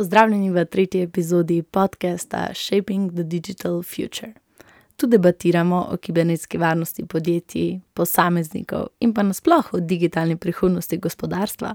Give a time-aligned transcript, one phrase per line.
[0.00, 4.32] Pozdravljeni v tretji epizodi podcasta Shaping the Digital Future.
[4.96, 11.74] Tu debatiramo o kibernetski varnosti podjetij, posameznikov in pa nasploh o digitalni prihodnosti gospodarstva.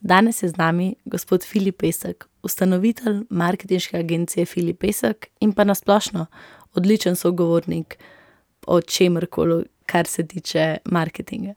[0.00, 6.26] Danes je z nami gospod Filip Pesek, ustanovitelj marketinške agencije Filip Pesek in pa nasplošno
[6.74, 7.98] odličen sogovornik
[8.66, 11.54] o čemrkoli, kar se tiče marketinga.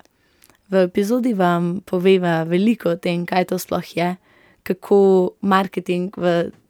[0.69, 4.15] V epizodi vam poveva veliko o tem, kaj to sploh je,
[4.67, 6.13] kako marketing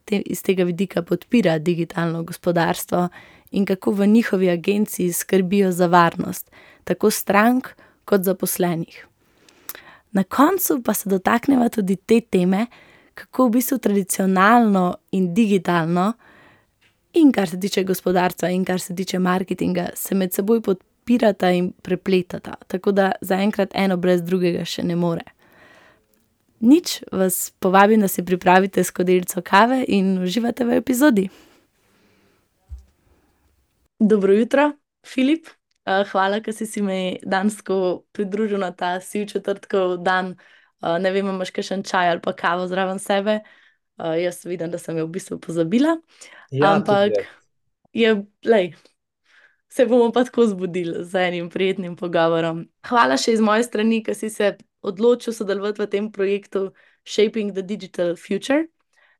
[0.05, 3.07] te, iz tega vidika podpira digitalno gospodarstvo
[3.51, 6.51] in kako v njihovi agenciji skrbijo za varnost
[6.83, 7.67] tako strank
[8.05, 9.07] kot zaposlenih.
[10.11, 12.65] Na koncu pa se dotaknemo tudi te teme,
[13.13, 16.13] kako v bistvu tradicionalno in digitalno,
[17.13, 21.71] in kar se tiče gospodarstva, in kar se tiče marketinga, se med seboj podpirata in
[21.81, 22.55] prepletata.
[22.67, 25.25] Tako da zaenkrat eno brez drugega še ne more.
[26.59, 31.29] Nič vas povabim, da si pripravite skodelico kave in uživate v epizodi.
[33.99, 34.71] Dobro jutro,
[35.05, 35.47] Filip.
[36.11, 37.61] hvala, ker si se mi danes
[38.11, 40.35] pridružil na ta siv četrtkov dan.
[40.81, 43.39] ne vem, a imaš kakšen čaj ali pa kavo zraven sebe?
[43.97, 45.97] jaz vidim, da sem jo v bistvu pozabila.
[46.61, 47.11] Ampak
[47.93, 48.75] je, glej,
[49.69, 52.67] se bomo pa tako zbudili z enim prijetnim pogovorom.
[52.87, 56.71] Hvala še iz moje strani, ke si se odločil sodelovati v tem projektu
[57.05, 58.67] Shaping the Digital Future.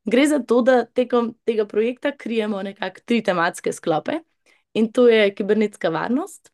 [0.06, 4.20] Gre za to, da tekom tega projekta krijemo nekako tri tematske sklope.
[4.74, 6.52] In to je kibernetska varnost,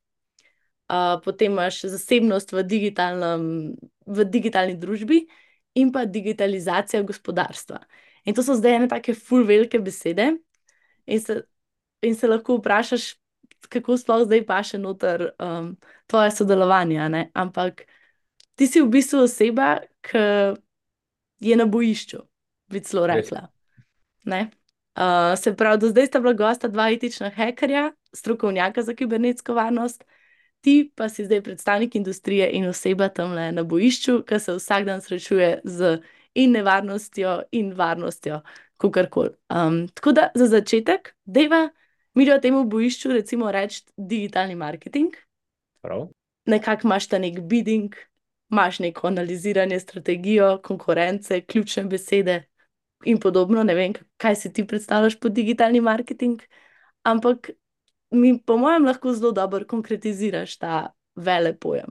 [1.23, 3.73] potem imaš zasebnost v digitalnem,
[4.05, 5.25] v digitalni družbi
[5.75, 7.81] in pa digitalizacija gospodarstva.
[8.25, 10.37] In to so zdaj ene take ful velike besede
[11.05, 11.41] in se,
[12.01, 13.15] in se lahko vprašaš,
[13.69, 15.33] kako sploh zdaj paše noter,
[16.07, 17.83] tvoje sodelovanje, ne, ampak
[18.55, 20.53] ti si v bistvu oseba, ke
[21.39, 22.19] je na bojišču,
[22.71, 23.47] bi celo rekla.
[24.25, 24.49] Ne?
[25.37, 30.03] se pravi, do zdaj sta bila gosta dva etična hekerja, strokovnjaka za kibernetsko varnost,
[30.61, 35.01] ti pa si zdaj predstavnik industrije in oseba tamle na bojišču, ke se vsak dan
[35.01, 35.97] srečuje z
[36.33, 38.41] in nevarnostjo in varnostjo,
[38.77, 39.29] kakorkoli.
[39.93, 41.69] tako da za začetek dajva
[42.13, 45.13] midva temu bojišču recimo reči digitalni marketing.
[45.81, 46.07] Prav.
[46.45, 47.95] Nekako imaš ta neki bidding,
[48.53, 52.43] imaš neko analiziranje, strategijo, konkurence, ključne besede
[53.05, 56.41] in podobno, ne vem, kaj si ti predstavljaš pod digitalni marketing,
[57.03, 57.49] ampak
[58.13, 61.89] mi po mojem lahko zelo dobro konkretiziraš ta velepojem.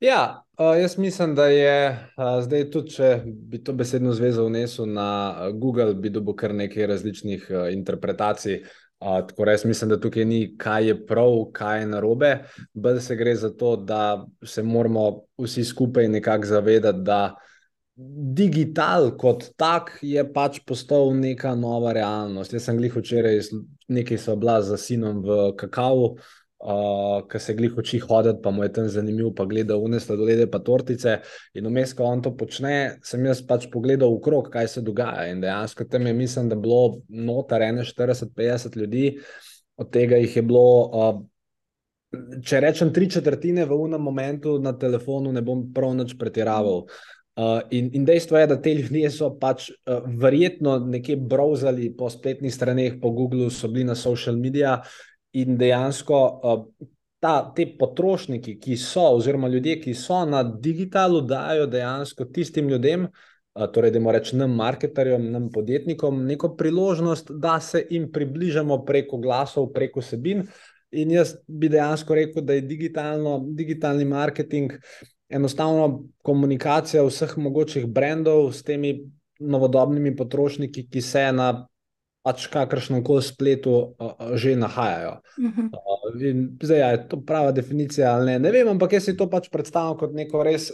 [0.00, 1.76] Ja, jaz mislim, da je,
[2.42, 5.08] zdaj tudi, če bi to besedno zvezo vnesel na
[5.54, 8.60] Google, bi dobil kar nekaj različnih, interpretacij.
[9.04, 12.30] Tako da jaz mislim, da tukaj ni, kaj je prav, kaj je narobe,
[12.72, 17.34] bolj se gre za to, da se moramo vsi skupaj nekako zavedati, da
[18.34, 22.52] digital kot tak je pač postal neka nova realnost.
[22.52, 23.40] Jaz sem glih včeraj
[23.88, 25.52] nekaj sva bila s sinom v
[26.64, 30.46] kakavu, ke se glih uči hoditi, pa mu je tam zanimivo, pa gleda one sladolede
[30.50, 31.20] pa tortice,
[31.54, 35.40] in vmes, ko on to počne, sem jaz pač pogledal okrog, kaj se dogaja, in
[35.40, 37.00] dejansko tam je, mislim, da bilo
[37.84, 39.18] štirideset, petdeset ljudi,
[39.76, 41.26] od tega jih je bilo,
[42.44, 46.86] če rečem tri četrtine v onem momentu na telefonu, ne bom prav nič pretiraval.
[47.70, 49.70] in, in dejstvo je, da ti ljudje so pač,
[50.06, 54.80] verjetno nekje browsali po spletnih straneh, po Googlu, so bili na social media
[55.34, 56.18] in dejansko,
[57.22, 63.08] ta, ti potrošniki, ki so, oziroma ljudje, ki so na digitalu, dajo dejansko tistim ljudem,
[63.74, 69.70] torej dajmo reči nam marketerjem, nam podjetnikom, neko priložnost, da se jim približamo preko glasov,
[69.72, 70.46] preko vsebin.
[70.94, 72.66] In jaz bi dejansko rekel, da je
[73.58, 74.72] digitalni marketing
[75.28, 78.94] enostavno komunikacija vseh mogočih brandov s temi
[79.40, 81.66] novodobnimi potrošniki, ki se na
[82.24, 83.94] pač kakršnemkoli spletu,
[84.34, 85.20] že nahajajo.
[86.24, 89.28] in zdaj, a je to prava definicija ali ne, ne vem, ampak jaz si to
[89.30, 90.70] pač predstavljam kot res,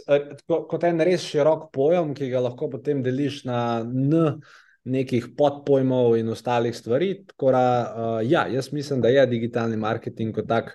[0.47, 4.39] kot en res širok pojem, ki ga lahko potem deliš na N
[4.81, 7.65] nekih podpojmov in ostalih stvari, tako da,
[8.25, 10.73] ja, jaz mislim, da je digitalni marketing kot tak,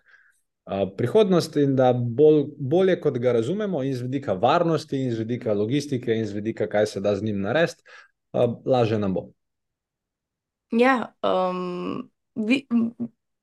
[0.98, 5.54] prihodnost in da bolj, bolje, kot ga razumemo, in z vidika varnosti in z vidika
[5.54, 7.82] logistike in z vidika, kaj se da z njim narediti,
[8.66, 9.28] lažje nam bo.
[10.74, 11.14] Ja,
[12.34, 12.66] vi,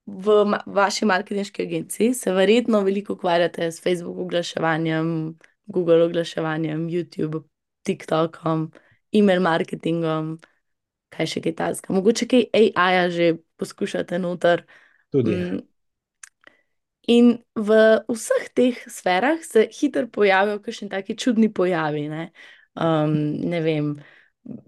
[0.06, 0.36] v
[0.66, 7.44] vaši marketinški agenciji se verjetno veliko ukvarjate s Facebook oglaševanjem, Google oglaševanjem, Youtube,
[7.88, 8.72] TikTokom,
[9.16, 10.36] email marketingom,
[11.14, 13.30] kaj še kaj takega, mogoče kaj AI-ja že
[13.62, 14.66] poskušate noter?
[15.14, 15.38] Tudi.
[17.14, 17.78] In v
[18.08, 22.30] vseh teh sferah se hitro pojavijo kakšni taki čudni pojavi, ne.
[22.76, 23.98] ne vem,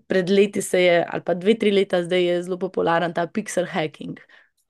[0.08, 3.66] pred leti se je, ali pa dve, tri leta zdaj je zelo popularen ta pixel
[3.66, 4.20] hacking.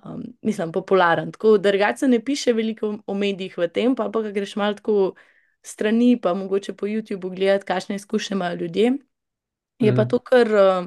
[0.05, 1.31] Um, mislim, popularen.
[1.31, 5.13] Tako da se ne piše veliko o medijih v tem, pa pa greš malo tako
[5.61, 8.91] strani, pa mogoče po YouTubu gledati, kakšne izkušnje imajo ljudje.
[9.79, 9.95] Je mm.
[9.95, 10.09] pa mhm.
[10.09, 10.85] to kar uh,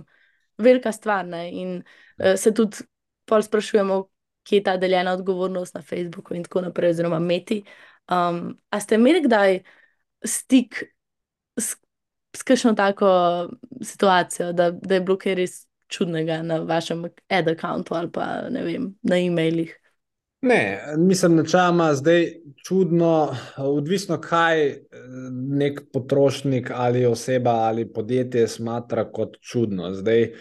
[0.58, 1.26] velika stvar.
[1.26, 1.50] Ne?
[1.50, 1.82] In
[2.18, 2.76] uh, se tudi
[3.24, 4.08] pol sprašujemo,
[4.42, 7.62] kje je ta deljena odgovornost na Facebooku in tako naprej, oziroma Meti.
[8.08, 9.60] Um, a ste imeli kdaj
[10.24, 10.84] stik
[11.56, 11.76] s,
[12.38, 13.08] s kakšno tako
[13.82, 15.58] situacijo, da, da je bilo kaj res
[15.88, 19.74] čudnega na vašem ad-accountu ali pa ne vem, na e-mailih?
[20.46, 22.28] Ne, mislim, načeloma zdaj
[22.66, 24.68] čudno, odvisno kaj
[25.58, 29.90] nek potrošnik ali oseba ali podjetje smatra kot čudno.
[29.94, 30.38] Zdaj, uh,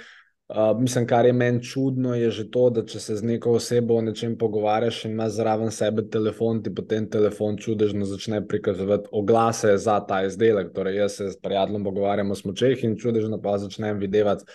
[0.80, 4.02] mislim, kar je meni čudno, je že to, da če se z neko osebo o
[4.02, 10.00] nečem pogovarjaš in imaš zraven sebe telefon, ti potem telefon čudežno začne prikazovati oglase za
[10.08, 10.72] ta izdelek.
[10.74, 14.46] Torej, jaz se s prijateljem pogovarjam o smočeh in čudežno pa začnem videti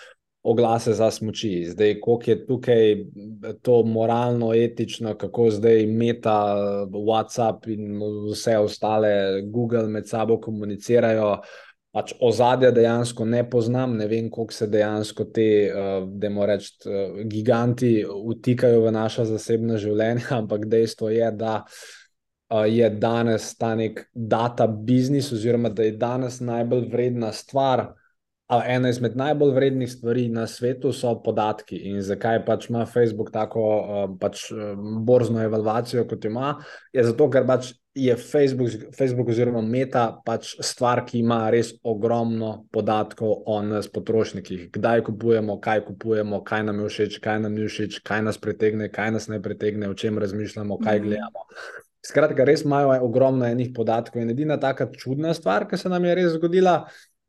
[0.42, 1.64] oglase za smoči.
[1.70, 2.96] Zdaj, koliko je tukaj
[3.62, 6.56] to moralno, etično, kako zdaj Meta,
[6.90, 8.00] WhatsApp in
[8.30, 11.36] vse ostale, Google med sabo komunicirajo.
[11.92, 16.70] Pač ozadja dejansko ne poznam, ne vem, kako se dejansko te, uh, da moramo reči,
[16.88, 23.74] uh, giganti vtikajo v naša zasebna življenja, ampak dejstvo je, da uh, je danes ta
[23.76, 27.90] nek data biznis, oziroma da je danes najbolj vredna stvar,
[28.66, 31.78] ena izmed najbolj vrednih stvari na svetu so podatki.
[31.90, 34.72] In zakaj pač ima Facebook tako uh, pač, uh,
[35.06, 36.56] borzno evalvacijo, kot ima?
[36.92, 42.64] Je zato, ker pač je Facebook, Facebook oziroma Meta pač stvar, ki ima res ogromno
[42.72, 44.70] podatkov o nas, potrošnikih.
[44.72, 48.88] Kdaj kupujemo, kaj kupujemo, kaj nam je všeč, kaj nam ni všeč, kaj nas pritegne,
[48.92, 51.08] kaj nas ne pritegne, o čem razmišljamo, kaj mhm.
[51.08, 51.48] gledamo.
[52.02, 54.24] Skratka, res imajo ogromno enih podatkov.
[54.24, 56.80] In edina taka čudna stvar, ki se nam je res zgodila,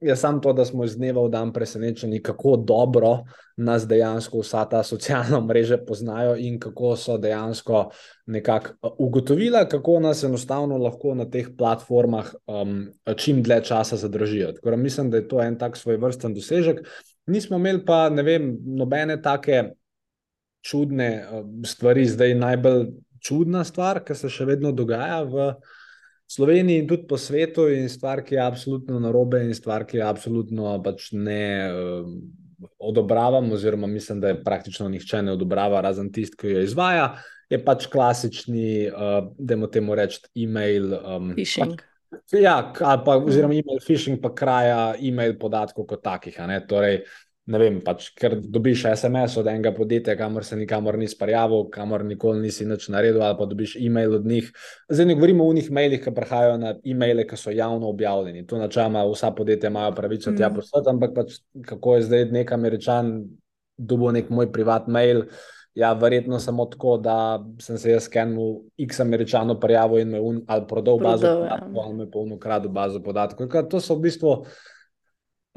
[0.04, 3.24] je samo to, da smo iz dneva v dan presenečeni, kako dobro
[3.58, 7.90] nas dejansko vsa ta socialna mreža poznajo in kako so dejansko
[8.26, 14.52] nekako uh, ugotovila, kako nas enostavno lahko na teh platformah um, čim dlje časa zadržijo.
[14.52, 16.88] Tako da mislim, da je to en tak svoj vrsten dosežek.
[17.26, 19.64] Nismo imeli pa, ne vem, nobene take
[20.62, 22.86] čudne uh, stvari, zdaj najbolj
[23.24, 25.54] čudna stvar, ki se še vedno dogaja v.
[26.30, 30.06] Sloveniji in tudi po svetu, in stvar, ki je absolutno narobe, in stvar, ki je
[30.08, 32.10] absolutno pač ne uh,
[32.80, 37.08] odobravam, oziroma mislim, da je praktično nihče ne odobrava, razen tisti, ki jo izvaja,
[37.52, 40.94] je pač klasični, uh, da mu temu rečemo, e-mail.
[41.04, 41.75] Um, phishing.
[41.75, 41.90] Pač,
[42.38, 46.38] ja, pa, oziroma e-mail phishing, pa kraja e-mail podatkov kot takih.
[46.70, 47.04] Torej,
[47.45, 52.06] ne vem, pač, ker dobiš SMS od enega podjetja, kamor se nikamor nisi prijavil, kamor
[52.07, 54.51] nikoli nisi nič naredil, ali pa dobiš e-mail od njih.
[54.90, 58.45] Zdaj ne govorimo o njih mailih, ki prihajajo na e-maile, ki so javno objavljeni.
[58.48, 60.38] To načeloma vsa podjetja imajo pravico mm.
[60.40, 63.12] tja poslati, ampak pač, kako je zdaj nek američan
[63.78, 65.25] dobil nek moj privat mail.
[65.75, 70.44] Ja, verjetno samo tako, da sem se jaz skenil X američano prijavil in me un,
[70.48, 71.34] ali prodal bazo ja.
[71.34, 73.50] podatkov, ali me polno kradil bazo podatkov.
[73.69, 74.36] To so v bistvu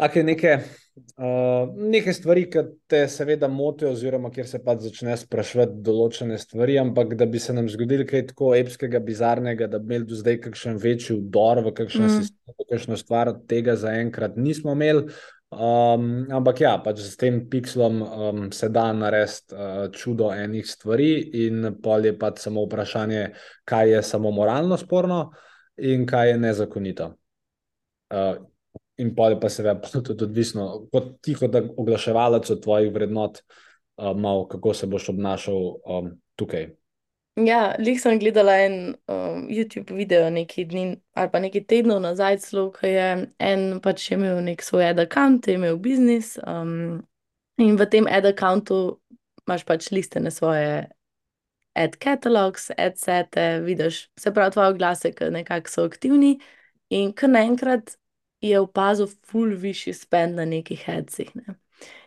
[0.00, 0.58] take neke
[0.96, 6.78] Uh, nekaj stvari, ki te seveda motijo, oziroma kjer se pač začne sprašovati določene stvari,
[6.80, 10.38] ampak da bi se nam zgodilo kaj tako epskega, bizarnega, da bi imeli do zdaj
[10.46, 12.14] kakšen večji udor v kakšen mm.
[12.16, 15.12] sistem, kakšno stvar, tega zaenkrat nismo imeli.
[15.52, 21.12] Um, ampak ja, pač s tem pixlom um, se da narediti uh, čudo enih stvari,
[21.44, 23.28] in pol je pač samo vprašanje,
[23.68, 25.26] kaj je samo moralno sporno
[25.76, 27.14] in kaj je nezakonito.
[28.08, 28.46] Uh,
[28.98, 33.42] in pa je pa seveda tudi odvisno, kot ti kot oglaševalec od tvojih vrednot,
[33.96, 36.70] uh, malo, kako se boš obnašal um, tukaj.
[37.36, 42.38] Ja, lih sem gledala en um, YouTube video nekaj dni ali pa nekaj tednov nazaj,
[42.40, 47.02] celo, ki je en pač imel nek svoj ad-account, imel biznis um,
[47.60, 48.96] in v tem ad-accountu
[49.44, 50.86] imaš pač liste na svoje
[51.76, 56.38] ad catalogs, ad sete, vidiš, se pravi, tvoje oglase, ki nekako so aktivni
[56.88, 57.98] in kar naenkrat
[58.48, 61.30] je opazil ful višji spend na nekih headsih.
[61.34, 61.56] Ne.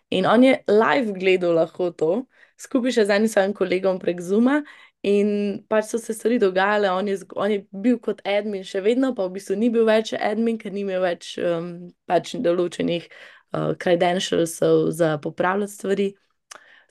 [0.09, 2.25] In on je live gledal lahko to,
[2.57, 4.61] skupaj še z enim svojim kolegom prek Zuma.
[5.07, 9.13] In pač so se stvari dogajale, on je, on je bil kot admin, še vedno
[9.15, 11.69] pa v bistvu ni bil več admin, ker ni imel več um,
[12.09, 14.57] pač določenih uh, credentials
[14.99, 16.09] za popravljati stvari.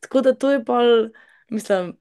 [0.00, 0.94] Tako da to je pol,
[1.52, 1.92] mislim,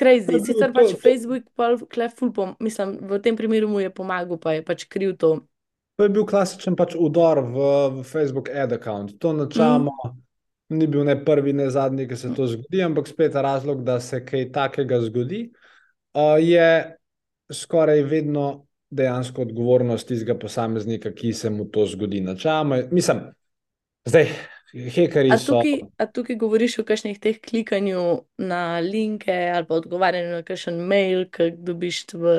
[0.00, 0.40] crazy.
[0.40, 4.88] Sicer pač Facebook, pol, kleful, mislim, v tem primeru mu je pomagal, pa je pač
[4.88, 5.42] kriv to.
[6.00, 9.18] To je bil klasičen pač udor v, v Facebook ad account.
[9.20, 10.14] To načeloma mm.
[10.80, 14.22] ni bil ne prvi, ne zadnji, ki se to zgodi, ampak spet razlog, da se
[14.24, 15.42] kaj takega zgodi,
[16.16, 16.96] uh, je
[17.52, 18.46] skoraj vedno
[18.88, 22.22] dejansko odgovornost tistega posameznika, ki se mu to zgodi.
[22.24, 23.20] Načeloma, mislim,
[24.08, 24.32] zdaj
[24.72, 25.58] Hekeri A so.
[25.58, 30.80] tukaj, a tukaj govoriš o kakšnih teh klikanju na linke ali pa odgovarjanju na kakšen
[30.80, 32.38] mail, ki dobiš v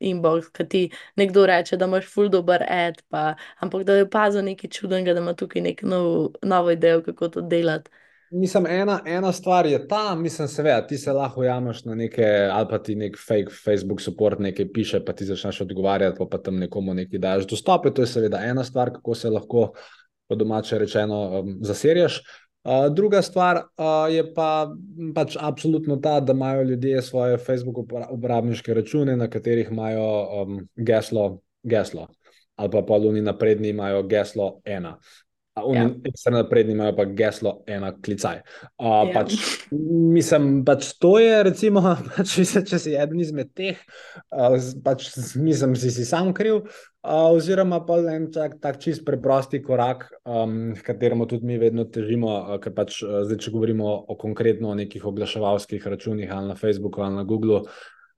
[0.00, 0.82] inbox, ki ti
[1.16, 5.20] nekdo reče, da imaš ful dober ad, pa, ampak da je opazil nekaj čudnega, da
[5.20, 7.90] ima tukaj nek nov, novo idejo, kako to delati.
[8.30, 12.66] Mislim, ena, ena stvar je ta, mislim, seveda, ti se lahko jameš na neke, ali
[12.70, 16.60] pa ti nek fake Facebook support nekaj piše, pa ti začneš odgovarjati, pa, pa tam
[16.62, 17.90] nekomu nekaj daš dostope.
[17.90, 19.72] To je seveda ena stvar, kako se lahko,
[20.28, 22.20] po domače rečeno, um, zaserješ.
[22.90, 24.68] Druga stvar uh, je pa
[25.14, 27.78] pač absolutno ta, da imajo ljudje svoje Facebook
[28.10, 32.08] uporabniške račune, na katerih imajo um, geslo, geslo,
[32.56, 34.98] ali pa poluni napredni imajo geslo ena.
[35.56, 36.30] Oni Ja.
[36.30, 38.40] napredni imajo pa geslo ena klicaj.
[38.78, 39.12] Uh, Ja.
[39.14, 39.34] pač,
[40.14, 41.80] mislim, pač to je, recimo,
[42.16, 42.36] pač,
[42.70, 43.76] če si eden izmed teh,
[44.30, 46.62] uh, pač mislim, si si sam kriv.
[47.00, 52.28] Uh, oziroma, pa en tak, tak čist preprosti korak, um, kateremu tudi mi vedno težimo,
[52.28, 56.54] uh, ker pač uh, zdaj, če govorimo o konkretno o nekih oglaševalskih računih ali na
[56.60, 57.62] Facebooku ali na Googlu,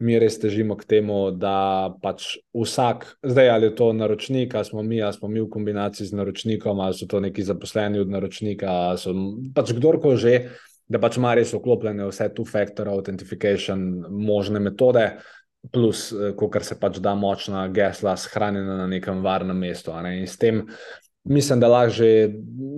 [0.03, 4.83] mi res težimo k temu, da pač vsak, zdaj ali je to naročnik, ali smo
[4.83, 8.71] mi, ali smo mi v kombinaciji z naročnikom, ali so to neki zaposleni od naročnika,
[8.91, 9.15] ali so
[9.55, 10.35] pač kdorkoli že,
[10.91, 15.13] da pač ima res vklopljene vse two-factor authentication možne metode.
[15.71, 16.09] Plus,
[16.51, 19.95] kar se pač da močna gesla, shranjena na nekem varnem mestu.
[20.03, 20.17] Ne?
[20.19, 20.65] In s tem
[21.25, 22.31] mislim, da že,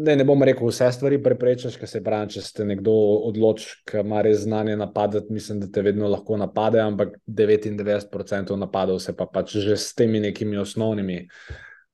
[0.04, 2.92] ne, ne bom rekel, vse stvari preprečiš, ker se pravi, če ste nekdo
[3.30, 9.00] odloč, ki ima res znanje napadati, mislim, da te vedno lahko napade, ampak 99% napadov
[9.00, 11.28] se pa pač že s temi nekimi osnovnimi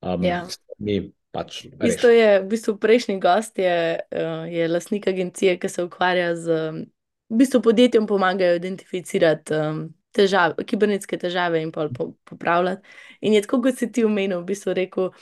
[0.01, 0.43] um, Ja.
[0.49, 5.83] stvarmi pač Isto je, v bistvu prejšnji gost je, uh, je lastnik agencije, ki se
[5.83, 6.83] ukvarja z, um,
[7.31, 12.83] v bistvu podjetjem pomagajo identificirati um, težave, kibernetske težave in pol po, popravljati.
[13.21, 15.13] In je tako, kot si ti omenil, v bistvu rekel,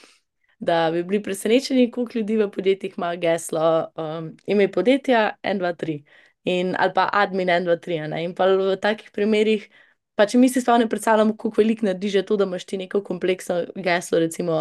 [0.59, 5.73] da bi bili presenečeni, koliko ljudi v podjetjih ima geslo, um, ime podjetja 1, 2,
[5.75, 6.03] 3
[6.43, 7.99] in ali pa admin 1, 2, 3.
[7.99, 8.23] a ne.
[8.23, 9.69] In pa v takih primerih.
[10.15, 12.77] Pa če mi si sploh ne predstavljamo, kako veliko naredi že to, da imaš ti
[12.77, 14.55] neko kompleksno geslo, recimo,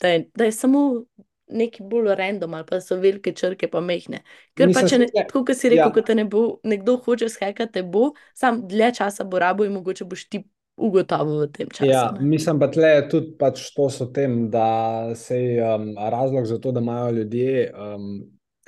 [0.00, 1.04] da je, da je samo
[1.48, 4.20] neki bolj random, ali pa so velike črke, pa mehne.
[4.54, 5.86] Ker Mislim, pa če ne, saj- tako kot si rekel, ja.
[5.88, 5.94] ja.
[5.94, 9.72] ko te ne bo nekdo hoče skakati, te bo, sam dlje časa bo rabo in
[9.72, 10.42] mogoče boš ti
[10.76, 11.88] ugotovil v tem času.
[11.88, 16.58] Ja, mislim, pa tle je tudi pač to s tem, da se um, razlog za
[16.60, 18.10] to, da imajo ljudje um,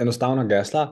[0.01, 0.89] enostavna gesla,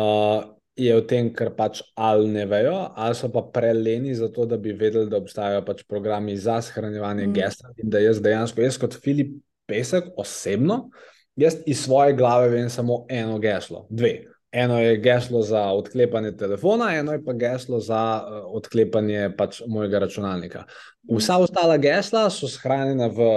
[0.00, 0.40] uh,
[0.80, 4.56] je v tem, ker pač ali ne vejo, ali so pa preleni za to, da
[4.56, 7.30] bi vedeli, da obstajajo pač programi za shranjevanje Mm.
[7.30, 7.36] mm.
[7.36, 7.72] gesla.
[7.76, 9.36] In da jaz dejansko, jaz kot Filip
[9.68, 10.88] Pesek osebno,
[11.36, 14.29] jaz iz svoje glave vem samo eno geslo, dve.
[14.52, 19.98] Eno je geslo za odklepanje telefona, eno je pa geslo za uh, odklepanje pač mojega
[19.98, 20.64] računalnika.
[21.06, 23.30] Vsa ostala gesla so shranjena v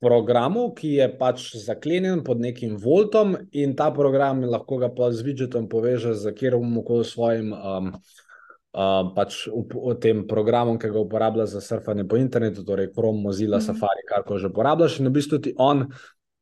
[0.00, 5.24] programu, ki je pač zaklenjen pod nekim voltom, in ta program lahko ga pa z
[5.24, 7.52] widgetom poveže z kjerkoli svojim.
[7.52, 7.94] Um,
[8.70, 13.18] Uh, pač v, v tem programu, ki ga uporablja za surfanje po internetu, torej Chrome,
[13.18, 13.66] Mozilla, Mhm.
[13.66, 13.66] mm.
[13.66, 15.90] Safari, kar ko že uporabljaš, in v bistvu ti on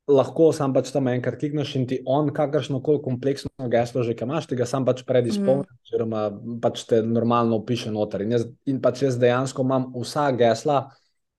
[0.09, 4.49] lahko sam pač tam enkrat klikneš in ti on kakršno koli kompleksno geslo že, imaš,
[4.49, 5.79] ti ga sam pač predizpolni, mm.
[5.85, 6.23] oziroma
[6.63, 8.25] pač te normalno opiše noter.
[8.25, 10.81] In, jaz, in pač jaz dejansko imam vsa gesla,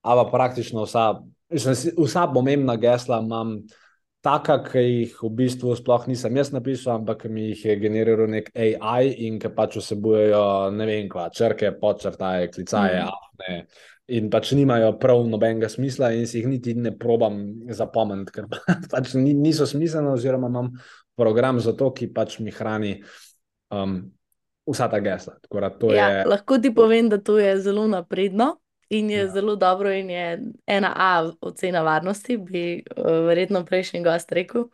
[0.06, 1.10] ali pa praktično vsa,
[1.50, 3.60] vsa pomembna gesla imam.
[4.20, 8.50] Taka, ki jih v bistvu sploh nisem jaz napisal, ampak mi jih je generiral nek
[8.52, 10.42] AI in ki pač vsebujejo
[10.76, 13.08] ne vem, kva, črke, podčrtaje, klicaje, mm.
[13.08, 13.56] afne.
[14.10, 17.36] In pač nimajo prav nobenega smisla, in si jih niti ne probam
[17.70, 18.48] zapomniti, ker
[18.92, 20.72] pač ni- niso smiselne, oziroma imam
[21.16, 22.96] program za to, ki pač mi hrani
[23.70, 24.00] um,
[24.66, 25.36] vsa ta gesla.
[25.44, 26.24] Tako to Ja, je.
[26.26, 28.56] lahko ti povem, da to je zelo napredno
[28.90, 29.28] in je ja.
[29.30, 30.24] zelo dobro, in je
[30.66, 34.66] ena A ocena varnosti, bi uh, verjetno prejšnji gost rekel.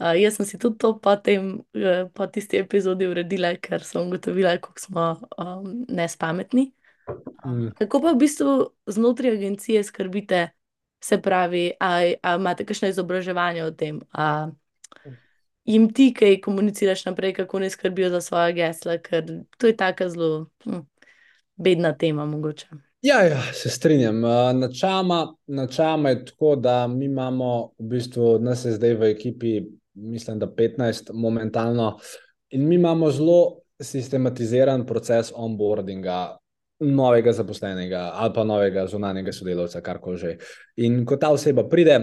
[0.00, 4.02] Uh, jaz sem si tudi to po, tem, uh, po tisti epizodi uredila, ker sem
[4.02, 5.06] ugotovila, kako smo
[5.38, 6.72] um, nespametni.
[7.46, 7.72] Mm.
[7.78, 8.54] Kako pa v bistvu
[8.86, 10.48] znotraj agencije skrbite,
[11.00, 14.00] se pravi, a, a imate kakšno izobraževanje o tem?
[14.12, 14.50] A
[15.64, 19.24] jim ti, kaj komuniciraš naprej, kako ne skrbijo za svoje gesla, ker
[19.58, 20.84] to je taka zelo hm,
[21.56, 22.66] bedna tema, mogoče.
[23.02, 24.20] Ja, ja, se strinjam.
[24.60, 29.62] Načeloma, načeloma je tako, da mi imamo v bistvu, nas je zdaj v ekipi,
[29.94, 31.98] mislim, da 15 momentalno,
[32.50, 36.36] in mi imamo zelo sistematiziran proces onboardinga
[36.80, 40.36] novega zaposlenega ali pa novega zunanjega sodelavca, kar koli že.
[40.76, 41.98] In ko ta oseba pride,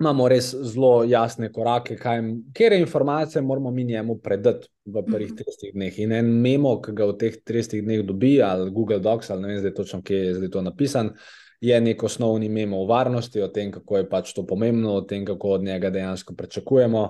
[0.00, 2.22] imamo res zelo jasne korake, kaj,
[2.56, 5.98] kere informacije moramo mi njemu predati v prvih 30 dneh.
[5.98, 9.52] In en memo, ki ga v teh 30 dneh dobi, ali Google Docs, ali ne
[9.52, 11.12] vem zdaj točno, kje je zdaj to napisan,
[11.60, 15.26] je nek osnovni memo o varnosti, o tem, kako je pač to pomembno, o tem,
[15.28, 17.04] kako od njega dejansko pričakujemo.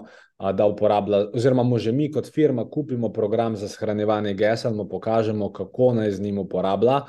[0.54, 5.52] Da uporablja, oziroma mu že mi kot firma kupimo program za shranjevanje gesel, mu pokažemo,
[5.52, 7.00] kako naj z njim uporablja,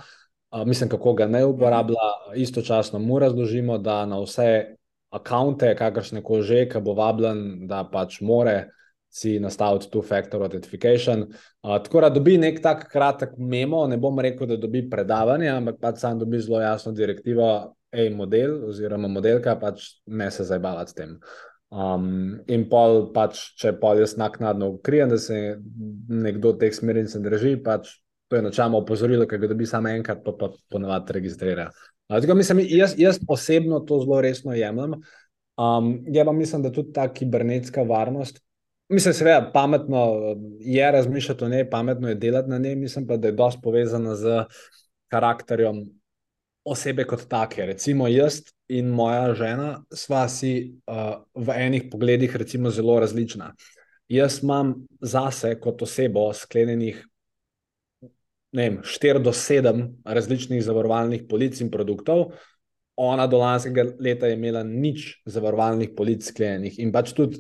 [0.65, 4.75] mislim, kako ga ne uporablja, istočasno mu razložimo, da na vse
[5.09, 8.71] akonte, kakršne koli že, ki bo vabljen, da pač more
[9.11, 11.25] si nastaviti two-factor authentication.
[11.63, 15.81] Uh, tako da dobi nek tak kratek memo, ne bom rekel, da dobi predavanje, ampak
[15.81, 20.95] pač sam dobi zelo jasno direktivo, ej, model oziroma modelka, pač ne se zabavati s
[20.95, 21.17] tem.
[21.71, 25.37] Um, in pol, pač, če pol jaz naknadno ukrijem, da se
[26.11, 27.93] nekdo teh smernic drži, pač
[28.27, 31.69] to je načelno opozorilo, ki ga dobi samo enkrat, pa pa ponovadi registrira.
[32.11, 34.99] Uh, tako, mislim, jaz, jaz osebno to zelo resno jemljem.
[35.61, 38.41] Um, ja, pa mislim, da tudi ta kibernetska varnost
[38.91, 40.19] Mislim, seveda, pametno
[40.59, 44.15] je razmišljati o njej, pametno je delati na njej, mislim pa, da je dosti povezana
[44.15, 44.43] z
[45.07, 45.85] karakterjem
[46.63, 47.65] osebe kot take.
[47.65, 50.53] Recimo jaz in moja žena sva si
[50.87, 53.51] uh, v enih pogledih recimo zelo različna.
[54.11, 56.99] Jaz imam zase kot osebo sklenjenih
[58.51, 62.33] vem, 4 do 7 različnih zavarovalnih polic in produktov,
[62.95, 67.39] ona do lanskega leta je imela nič zavarovalnih polic sklenjenih in pač tudi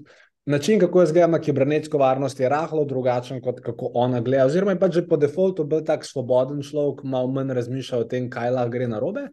[0.51, 4.45] način, kako jaz gledam na kibernetsko varnost, je rahlo drugačen, kot kako ona gleda.
[4.45, 8.29] Oziroma, je pač že po defaultu bil tak svoboden človek, malo manj razmišlja o tem,
[8.29, 9.27] kaj lahko gre na robe.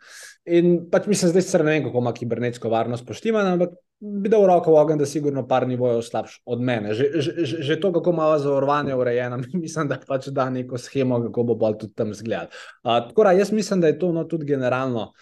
[0.46, 4.46] In pač mislim, zdaj se ne vem, kako ima kibernetsko varnost poštivana, ampak bi dal
[4.46, 6.94] roko v ogen, da sigurno par nivojev slabš od mene.
[6.94, 11.44] Že, že, že to, kako ima zavarovanje urejeno, mislim, da pač da neko schemo, kako
[11.50, 12.48] bo bolj tudi tam zgledal.
[12.82, 15.12] Tako da jaz mislim, da je to no, tudi generalno.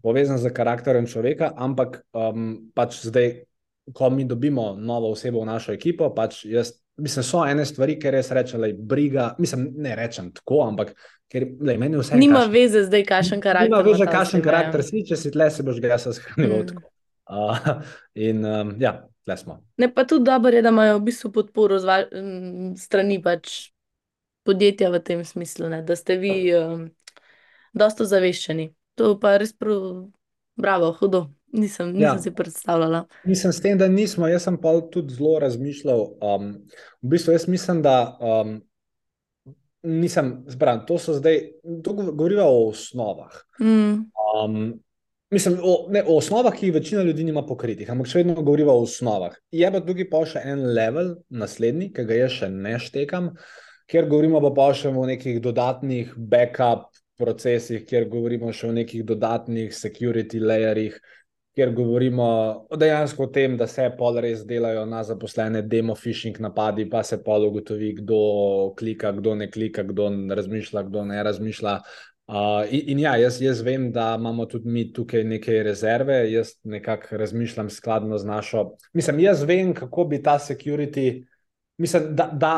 [0.00, 3.49] Povezan z karakterem človeka, ampak um, pač zdaj,
[3.94, 8.14] ko mi dobimo novo osebo v našo ekipo, pač jaz, mislim, so ene stvari, ker
[8.14, 9.34] res rečem, da je briga.
[9.38, 10.94] Mislim, ne rečem tako, ampak
[11.30, 12.18] ker lej, meni vse.
[12.18, 13.70] Nima kašen, veze zdaj, kakšen karakter.
[13.70, 16.74] Nima veze, kakšen karakter si, če si tle, se boš ga jaz shranil.
[16.74, 16.86] Mm.
[17.30, 17.58] Uh,
[18.18, 19.60] in um, ja, tle smo.
[19.78, 22.00] Ne, pa tudi dobro je, da imajo v bistvu podporo z
[22.80, 23.70] strani pač
[24.48, 26.88] podjetja v tem smislu, ne, da ste vi um,
[27.76, 28.72] dosto zaveščeni.
[28.98, 30.08] To pa res prav,
[30.58, 31.28] bravo, hudo.
[31.52, 32.18] Nisem, nisem ja.
[32.22, 33.04] si predstavljala.
[33.24, 34.28] Mislim, s tem, da nismo.
[34.30, 36.04] Jaz sem pa tudi zelo razmišljal.
[36.22, 36.52] Um,
[37.02, 38.60] v bistvu, jaz mislim, da um,
[39.82, 40.84] nisem zbran.
[40.86, 41.40] To so zdaj,
[41.84, 43.42] to govorijo o osnovah.
[43.60, 44.06] Mm.
[44.44, 44.80] Um,
[45.30, 48.70] mislim, o, ne, o osnovah, ki jih večina ljudi nima pokritih, ampak še vedno govorijo
[48.70, 49.34] o osnovah.
[49.50, 53.32] Je pa tukaj pa še en level, naslednji, ki ga jaz še ne štekam,
[53.90, 59.74] ker govorimo pa še o nekih dodatnih backup procesih, kjer govorimo še o nekih dodatnih
[59.76, 60.96] security layerjih
[61.60, 62.26] kjer govorimo
[62.76, 67.44] dejansko o tem, da se pol res delajo na zaposlene demo-fishing napadi, pa se pol
[67.50, 68.20] ugotovi, kdo
[68.78, 71.74] klika, kdo ne klika, kdo razmišlja, kdo ne razmišlja.
[72.30, 76.54] Uh, in, in ja, jaz, jaz vem, da imamo tudi mi tukaj neke rezerve, jaz
[76.64, 78.70] nekako razmišljam skladno z našo.
[78.96, 81.24] Mislim, jaz vem, kako bi ta security,
[81.76, 82.54] mislim, da, da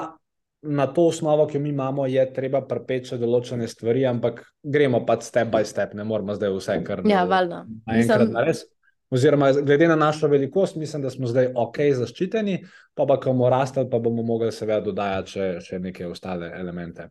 [0.62, 5.16] na to osnovo, ki jo mi imamo, je treba prepečati določene stvari, ampak gremo pa
[5.20, 7.64] step by step, ne moramo zdaj vse kar ja, valjda.
[7.88, 8.71] naenkrat narediti.
[9.12, 12.54] Oziroma, glede na našo velikost, mislim, da smo zdaj ok zaščiteni,
[12.94, 17.10] pa pa, ko bomo rastli, pa bomo mogli seveda dodajati še, še neke ostale elemente.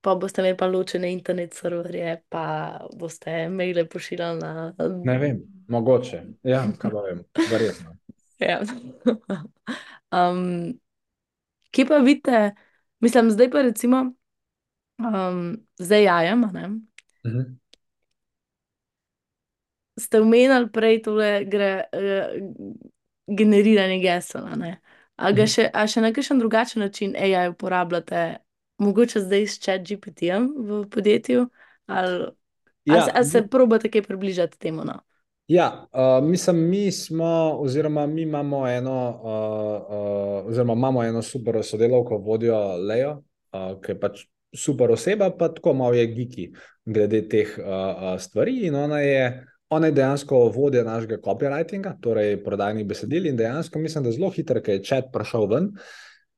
[0.00, 2.46] Pa boste imeli pa ločene internet serverje, pa
[2.96, 4.72] boste maile pošiljali na.
[5.04, 6.22] Ne vem, mogoče.
[6.48, 7.98] Ja, kaj vem, verjetno.
[8.48, 8.58] ja.
[10.08, 10.72] um,
[11.68, 12.46] kje pa vidite,
[13.04, 14.06] mislim, zdaj pa recimo
[15.04, 16.70] um, zdaj jajem, ne?
[16.70, 17.40] Uh mhm.
[17.42, 17.58] -huh
[20.02, 22.34] ste omenili prej tole gre, uh,
[23.26, 24.46] generiranje gesel.
[24.46, 25.46] A, mhm.
[25.46, 28.42] še, a še na kakšen drugačen način AI uporabljate,
[28.82, 31.46] mogoče zdaj s ChatGPT-jem v podjetju?
[31.86, 32.32] Ali,
[32.84, 34.86] ja, ali se, se probate kaj približati temu?
[34.88, 35.00] No?
[35.50, 39.30] Ja, uh, mislim, mi smo, oziroma mi imamo eno, uh,
[39.96, 43.18] uh, oziroma imamo eno super sodelovko, vodijo Lejo,
[43.52, 46.50] uh, ki je pač super oseba, pa tako malo je giki
[46.84, 48.66] glede teh uh, uh, stvari.
[48.68, 53.80] In ona je uh, Ona je dejansko vodja našega copywritinga, torej prodajnih besedil, in dejansko
[53.80, 55.70] mislim, da zelo hitro, ker je čat prišel ven.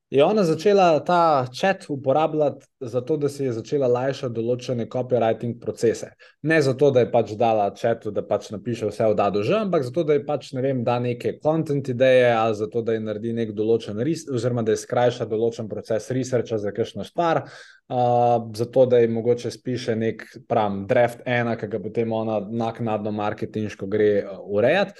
[0.09, 6.11] Je ona začela ta čat uporabljati zato, da si je začela lajšati določene copywriting procese.
[6.45, 9.63] Ne zato, da je pač dala čatu, da pač napiše vse od A do Ž,
[9.65, 13.01] ampak zato, da je pač ne vem, da neke content ideje ali zato, da je
[13.01, 17.41] naredi nek določen res, oziroma da je skrajša določen proces researcha za kakšno stvar,
[17.89, 23.15] uh, zato da je mogoče spiše nek pram draft ena, ki ga potem ona naknadno
[23.15, 24.11] marketinško gre
[24.45, 24.93] urejati.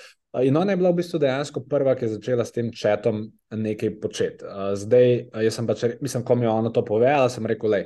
[0.43, 3.93] In ona je bila v bistvu dejansko prva, ki je začela s tem četom nekaj
[4.01, 4.47] početi.
[4.75, 5.13] Zdaj,
[5.45, 7.81] jaz sem pač, mislim, ko mi je ona to povedala, sem rekel, le,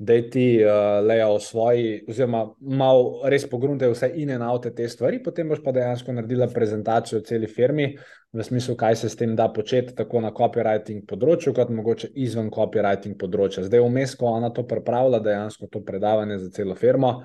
[0.00, 4.88] da ti uh, leja o svoji, oziroma malo res pogrunte vse in en avto te
[4.88, 7.90] stvari, potem boš pa dejansko naredila prezentacijo celi firmi,
[8.32, 12.48] v smislu, kaj se s tem da početi, tako na copywriting področju, kot mogoče izven
[12.54, 13.66] copywriting področja.
[13.66, 17.18] Zdaj, vmes, ko ona to pripravlja, dejansko to predavanje za celo firmo.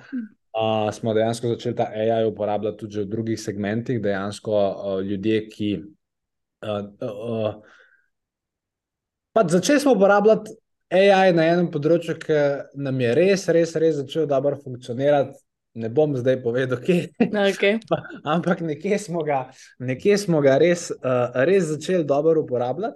[0.56, 5.72] Uh, smo dejansko začeli ta AI uporabljati tudi v drugih segmentih, dejansko uh, ljudje, ki.
[6.64, 7.56] Uh, uh,
[9.36, 10.56] uh, začeli smo uporabljati
[10.96, 12.40] AI na enem področju, ki
[12.80, 15.36] nam je res, res, res začel dobro funkcionirati.
[15.76, 17.10] Ne bom zdaj povedal, kje.
[17.20, 17.82] Okay.
[18.36, 19.50] Ampak nekje smo ga,
[19.84, 22.96] nekje smo ga res, uh, res začeli dobro uporabljati.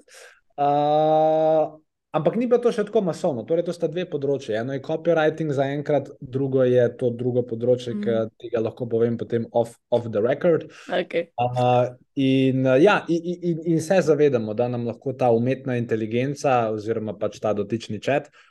[0.56, 1.76] Uh,
[2.16, 3.46] ampak ni pa to še tako masovno.
[3.48, 4.56] Torej, to sta dve področji.
[4.60, 8.36] Eno je copywriting za enkrat, drugo je to drugo področje, mm.
[8.40, 10.70] ki ga lahko povem potem off, off the record.
[10.90, 11.32] Okay.
[11.38, 16.66] Uh, In, uh, ja, in, in, in se zavedamo, da nam lahko ta umetna inteligenca,
[16.76, 18.49] oziroma pač ta dotični čat, uh,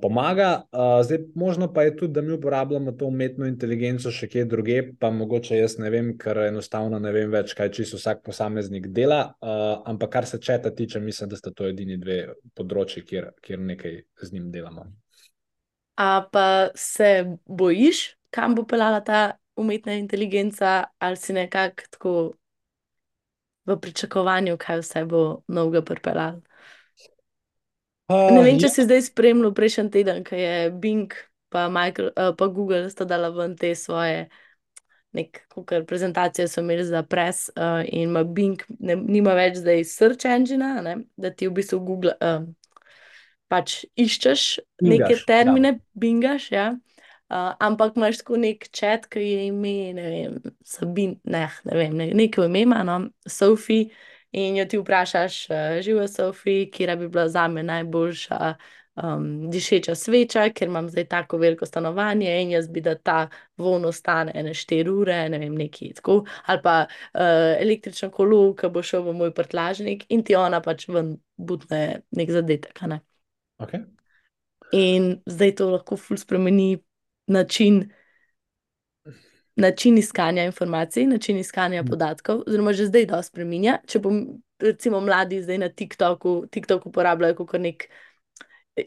[0.00, 0.62] pomaga.
[0.72, 4.82] Uh, zdaj, možno pa je tudi, da mi uporabljamo to umetno inteligenco še kje druge,
[5.00, 9.22] pa mogoče jaz ne vem, ker enostavno ne vem več, kaj čisto vsak posameznik dela.
[9.40, 13.64] Uh, ampak kar se četa tiče, mislim, da sta to edini dve področji, kjer, kjer
[13.72, 14.86] nekaj z njim delamo.
[15.96, 19.24] A pa se bojiš, kam bo pelala ta
[19.56, 22.14] umetna inteligenca, ali si nekako tako
[23.68, 26.42] v pričakovanju, kaj vse bo novega pripeljal.
[28.10, 28.72] Ne vem, če ja.
[28.74, 31.14] si zdaj spremljal prejšnji teden, ki je Bing
[31.52, 34.26] pa, Michael, uh, pa Google sta dala ven te svoje.
[35.12, 40.24] Nekaj prezentacije so imeli za pres, uh, in ima Bing, ne, nima več zdaj search
[40.24, 42.46] engine, ne, da ti v bistvu Google, uh,
[43.52, 44.46] pač iščeš
[44.80, 45.80] bingaš, neke termine, ja.
[46.00, 46.48] bingaš.
[46.54, 46.70] Ja.
[47.32, 51.94] Uh, ampak imaš tako nek čet, ki je ime, ne vem, Sabin, ne, ne vem,
[52.00, 53.84] ne, neko ime ima, no, Sofi.
[54.32, 58.54] In jo ti vprašaš, uh, živijo Sofi, kje bi bila za me najboljša
[58.94, 63.84] um, dišeča sveča, ker imam zdaj tako veliko stanovanje in jaz bi, da ta von
[63.84, 66.22] ostane ene štiri ure, ne vem, neki tako.
[66.46, 67.20] Ali pa uh,
[67.60, 72.30] električno kolo, ki bo šel v moj prtlažnik in ti ona pač ven butne nek
[72.30, 72.84] zadetek.
[72.88, 73.00] Ne?
[73.62, 73.84] Okay.
[74.72, 76.76] In zdaj to lahko ful spremeni
[77.26, 77.84] način,
[79.56, 81.88] način iskanja informacij, način iskanja mm.
[81.88, 83.78] podatkov, oziroma že zdaj dosti spremenja.
[83.86, 84.22] Če bom,
[84.62, 87.88] recimo, mladi zdaj na TikToku, TikTok uporabljajo kot nek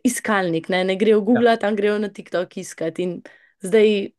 [0.04, 1.62] iskalnik, ne, ne grejo v Google, ja.
[1.62, 3.04] tam grejo na TikTok iskati.
[3.04, 3.16] In
[3.64, 4.12] zdaj,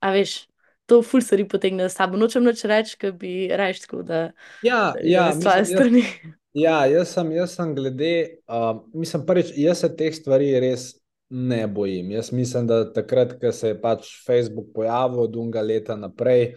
[0.00, 0.44] a veš.
[0.90, 2.18] To ful stvari potegne za sabo.
[2.18, 4.32] Nočem noč reči, da bi rajš tako, da
[4.66, 6.02] ja, ja, je stvar strani.
[6.50, 10.88] Ja, jaz sem, jaz sem glede, uh, mislim, prvič, jaz se teh stvari res
[11.30, 12.10] ne bojim.
[12.10, 16.56] Jaz mislim, da takrat, ko se je pač Facebook pojavil, od unga leta naprej,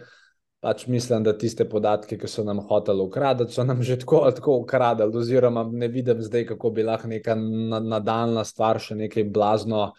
[0.60, 4.58] pač mislim, da tiste podatke, ki so nam hoteli ukraditi, so nam že tako, tako
[4.64, 5.16] ukradili.
[5.18, 9.92] Oziroma, ne vidim zdaj, kako bi lahko neka nadaljna stvar, še nekaj blazno.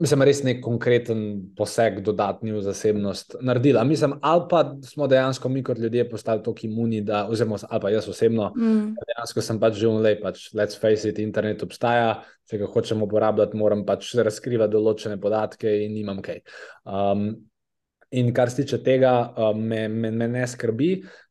[0.00, 1.18] Mislim, res nek konkreten
[1.56, 3.82] poseg, dodatni v zasebnost naredila.
[3.84, 7.90] Mislim, ali pa smo dejansko mi kot ljudje postali tako imuni, da, oziroma, ali pa
[7.92, 8.94] jaz osebno, mm.
[9.12, 13.60] dejansko sem pač že umlej, pač let's face it, internet obstaja, če ga hočemo uporabljati,
[13.60, 16.40] moram pač razkrivati določene podatke in nimam kaj.
[16.88, 17.28] Um,
[18.10, 19.12] In kar se tiče tega,
[19.54, 20.88] me, me, me ne skrbi.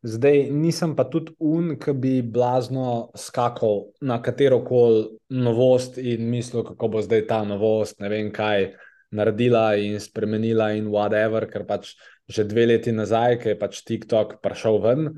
[0.07, 6.63] Zdaj nisem pa tudi un, ki bi blazno skakal na katero koli novost in mislil,
[6.63, 8.69] kako bo zdaj ta novost, ne vem kaj,
[9.11, 11.95] naredila in spremenila in whatever, ker pač
[12.29, 15.09] že dve leti nazaj, ki je pač TikTok prišel ven.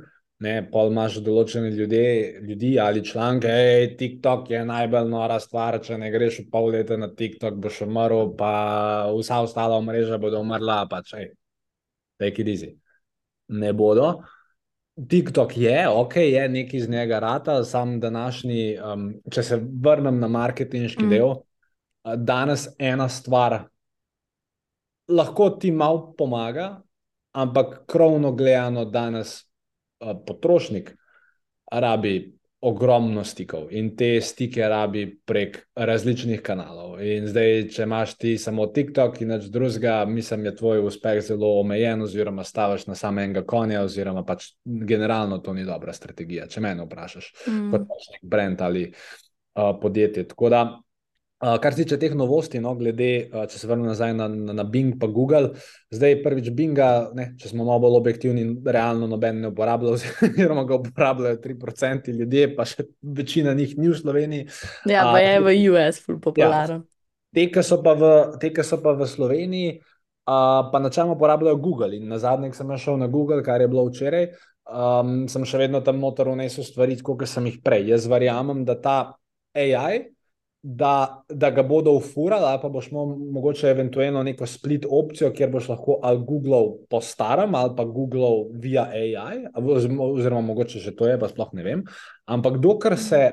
[0.41, 5.99] Ne, pol imaš določene ljudje, ljudi ali članke, hej, TikTok je najbolj nora stvar, če
[6.01, 8.55] ne greš v pol leta na TikTok, boš umrl, pa
[9.13, 11.27] vsa ostala omrežja bodo umrla, pač, hej,
[12.21, 12.75] take it easy.
[13.49, 14.21] Ne bodo.
[15.09, 20.27] TikTok je, ok, je nekaj iz njega rata, sam današnji, um, če se vrnem na
[20.29, 21.09] marketinški mm.
[21.09, 21.35] del,
[22.21, 23.63] danes ena stvar
[25.11, 26.81] lahko ti malo pomaga,
[27.31, 29.41] ampak krovno gledano danes
[29.99, 30.95] uh, potrošnik
[31.71, 36.99] rabi ogromno stikov in te stike rabi prek različnih kanalov.
[37.01, 41.55] In zdaj, če imaš ti samo TikTok in več drugega, mislim, je tvoj uspeh zelo
[41.59, 46.75] omejen, oziroma staviš na samega konja, oziroma pač generalno to ni dobra strategija, če me
[46.83, 47.73] vprašaš, mm.
[47.73, 50.27] kot pač nek brand ali uh, podjetje.
[50.29, 50.63] Tako da
[51.41, 54.53] Uh, kar se tiče teh novosti, no, glede, uh, če se vrnem nazaj na, na,
[54.59, 55.55] na Bing in Google,
[55.89, 60.77] zdaj prvič Binga, ne, če smo malo bolj objektivni, realno noben ne uporablja, oziroma ga
[60.77, 64.45] uporabljajo 3% ljudi, pa še večina njih ni v Sloveniji.
[64.85, 66.85] Ja, pa uh, je v US, ful popularen.
[66.85, 67.81] Ja, te, ki so,
[68.61, 71.97] so pa v Sloveniji, uh, pa načelno uporabljajo Google.
[71.97, 74.29] In na zadnjih sem šel na Google, kar je bilo včeraj,
[74.69, 77.95] um, sem še vedno tam noter vnesel stvari, kot sem jih prej.
[77.95, 78.97] Jaz verjamem, da ta
[79.57, 80.10] AI
[80.63, 85.49] da, da ga bodo ufurali, ali pa boš imel mogoče eventualno neko split opcijo, kjer
[85.49, 89.45] boš lahko ali Google po starem, ali pa Google via AI,
[89.99, 91.83] oziroma mogoče že to je, pa sploh ne vem.
[92.25, 93.31] Ampak dokler se,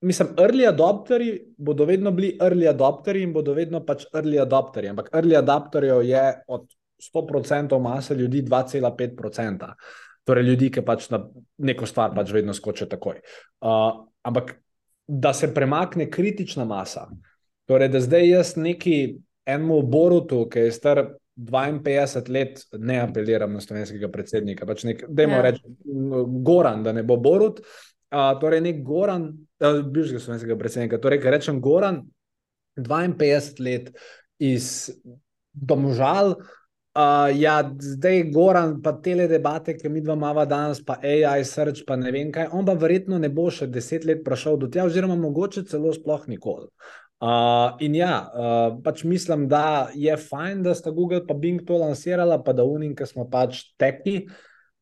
[0.00, 4.90] mislim, early adopteri bodo vedno bili early adopteri in bodo vedno pač early adopteri.
[4.90, 6.66] Ampak early adopterjev je od
[7.14, 9.74] 100% mase ljudi 2,5%.
[10.24, 11.22] Torej, ljudi, ki pač na
[11.64, 13.22] neko stvar pač vedno skočijo takoj.
[13.62, 14.58] Uh, ampak
[15.08, 17.08] da se premakne kritična masa.
[17.68, 21.02] Torej, da zdaj jaz neki enemu Borutu, ki je star
[21.38, 25.42] 52 let, ne apeliram na slovenskega predsednika, pač nek, dajmo ja.
[25.46, 25.62] reči,
[26.44, 29.28] Goran, da ne bo Borut, uh, torej nek Goran,
[29.62, 32.02] uh, bivšega slovenskega predsednika, torej, ker rečem Goran,
[32.78, 33.92] 52 let
[34.42, 34.90] iz
[35.52, 36.36] Domžal,
[36.98, 41.84] Uh, ja, zdaj Goran, pa te debate, ki mi dva imamo danes, pa AI, search,
[41.86, 42.48] pa ne vem kaj.
[42.50, 46.24] On pa verjetno ne bo še deset let prišel do tega, oziroma mogoče celo sploh
[46.26, 46.66] nikoli.
[47.22, 51.78] Uh, in ja, uh, pač mislim, da je fajn, da sta Google in Bing to
[51.78, 54.24] lansirala, pa da unim, ki smo pač tekli,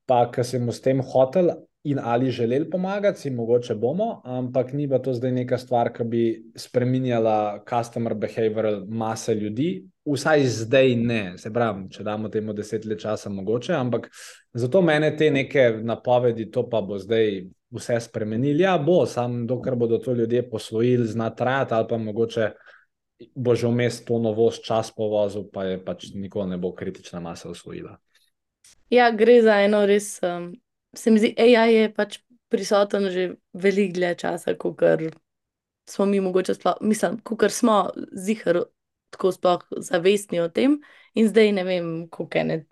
[0.08, 1.52] pa ki smo s tem hotel
[1.84, 6.08] in ali želeli pomagati, si mogoče bomo, ampak ni pa to zdaj neka stvar, ki
[6.08, 6.24] bi
[6.56, 9.68] spremenjala customer behavior mase ljudi.
[10.06, 14.06] Vsaj zdaj ne, se pravi, če damo temu deset let časa, mogoče, ampak
[14.54, 17.40] zato mene te neke napovedi, to pa bo zdaj
[17.74, 18.62] vse spremenili.
[18.62, 22.50] Ja, bo, samo dokler bodo to ljudje posvojili, zna trajati, ali pa mogoče
[23.34, 27.50] bo že vmes to novost čas povozil, pa je pač nikoli ne bo kritična masa
[27.50, 27.96] usvojila.
[28.90, 30.52] Ja, gre za eno res um,
[30.94, 32.18] se mi zdi, AI je pač
[32.52, 34.82] prisoten že veliko dlje časa, kot
[35.88, 38.62] smo mi mogoče sploh, mislim, kot smo zihar
[39.10, 40.80] tako sploh zavestni o tem.
[41.14, 42.64] In zdaj ne vem, koliko je.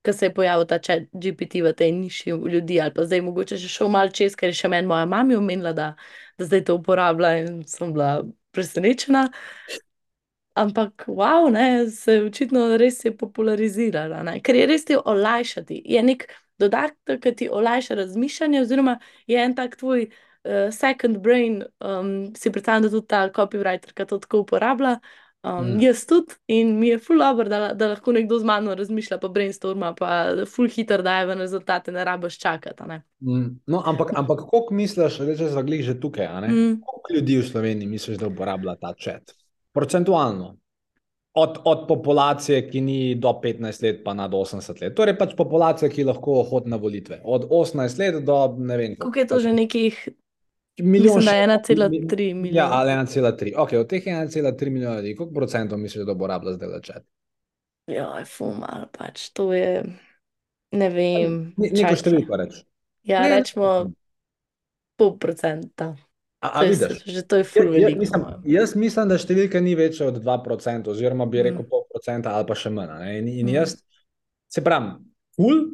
[0.00, 3.58] Ker se je pojavil ta čat GPT v tej niši ljudi, ali pa zdaj mogoče
[3.60, 5.90] še šel malo čez, ker je še meni moja mama omenila, da,
[6.40, 8.22] da zdaj to uporablja in sem bila
[8.56, 9.26] presenečena.
[10.56, 15.82] Ampak, wow, ne, se očitno res je popularizirala, ne, ker je res ti olajšati.
[15.84, 16.26] Je nek
[16.60, 18.98] dodatek, ki ti olajša razmišljanje, oziroma
[19.30, 24.08] je en tak tvoj uh, second brain, um, si predstavljam, da tudi ta copywriter, ki
[24.10, 24.98] to tako uporablja.
[25.42, 25.80] Um, mm.
[25.80, 29.28] Jaz tudi in mi je full over, da, da lahko nekdo z mano razmišlja, pa
[29.32, 30.10] brainstorma, pa
[30.44, 32.88] full hiter daje v rezultate, ne rabiš čakati.
[32.88, 33.02] Ne?
[33.24, 33.46] Mm.
[33.66, 36.80] No, ampak, ampak koliko misliš, da če zagli že tukaj, mm.
[36.84, 39.32] koliko ljudi v Sloveniji misliš, da uporablja ta čat?
[39.72, 40.60] Procentualno
[41.34, 44.94] od, od populacije, ki ni do 15 let, pa nad 80 let.
[44.96, 47.20] Torej, pač populacija, ki lahko hodi na volitve.
[47.24, 48.96] Od 18 let do ne vem.
[48.98, 50.08] Kako je to pač, že nekih?
[50.82, 52.58] Milijon, da je 1,3 milijona.
[52.58, 53.54] Ja, ali 1,3.
[53.56, 57.06] Okay, od teh 1,3 milijona ljudi, koliko procentov misliš, da bo rabila zdaj začeti?
[57.86, 59.82] Ja, je fumar, pač to je.
[60.70, 61.40] Ne vem.
[61.58, 62.62] Nekaj številko reči.
[63.08, 63.90] Ja, ne, rečemo
[65.00, 65.94] pol procenta.
[66.40, 69.60] A, a to je, že to je ful ja, ja, mislim, jaz mislim, da številka
[69.60, 71.68] ni večja od 2%, oziroma bi rekel mm.
[71.68, 72.94] pol procenta ali pa še manj.
[73.18, 73.56] In, in mm.
[73.58, 73.74] jaz,
[74.48, 74.94] se pravim,
[75.36, 75.66] ful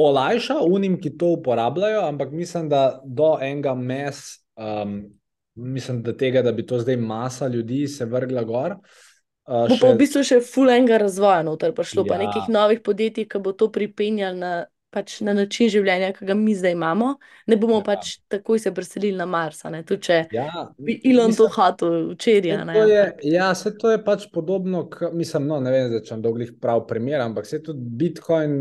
[0.00, 4.98] olajša unim, ki to uporabljajo, ampak mislim, da do enega mes, um,
[5.54, 8.76] mislim, da tega, da bi to zdaj masa ljudi se vrgla gor.
[9.50, 9.80] Uh, bo še...
[9.80, 12.12] pa v bistvu še ful enega razvoja noter, pa šlo ja.
[12.12, 14.52] pa nekih novih podjetij, ki bo to pripenjali na
[14.90, 17.12] pač na način življenja, ki ga mi zdaj imamo,
[17.50, 17.84] ne bomo ja.
[17.86, 19.62] pač takoj se preselili na Mars.
[19.86, 22.80] Tudi če ja, bi Elon to hotel včeraj.
[23.26, 26.84] Ja, se to je pač podobno, k, mislim, no, ne vem, če vam dolgih prav
[26.90, 28.58] primer, ampak se tudi Bitcoin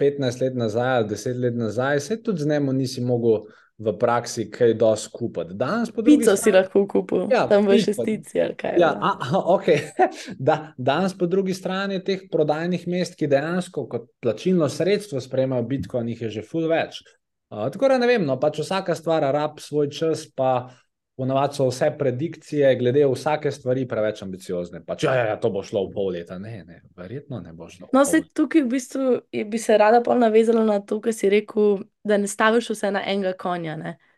[0.00, 3.44] 15 let nazaj ali 10 let nazaj, se tudi z njim nisi mogel
[3.78, 5.56] v praksi kaj dosti kupiti.
[6.04, 8.76] Pico si lahko kupil, ja, tam v šestici ali kaj.
[8.78, 9.90] Ja, a, a, okay.
[10.48, 16.12] da, danes po drugi strani teh prodajnih mest, ki dejansko kot plačilno sredstvo sprejemajo Bitcoin,
[16.14, 17.02] jih je že full več.
[17.50, 20.70] Uh, tako da ne vem, no, pač vsaka stvar rab svoj čas, pa
[21.14, 24.80] Ponavadi so vse predikcije, glede vsake stvari, preveč ambiciozne.
[24.82, 26.40] Pač, ja, ja, ja, to bo šlo v pol leta.
[26.42, 27.86] Ne, ne, verjetno ne bo šlo.
[27.94, 31.84] No, se tukaj v bistvu bi se rada pa navezala na to, kar si rekel,
[32.04, 33.76] da ne staviš vse na enega konja.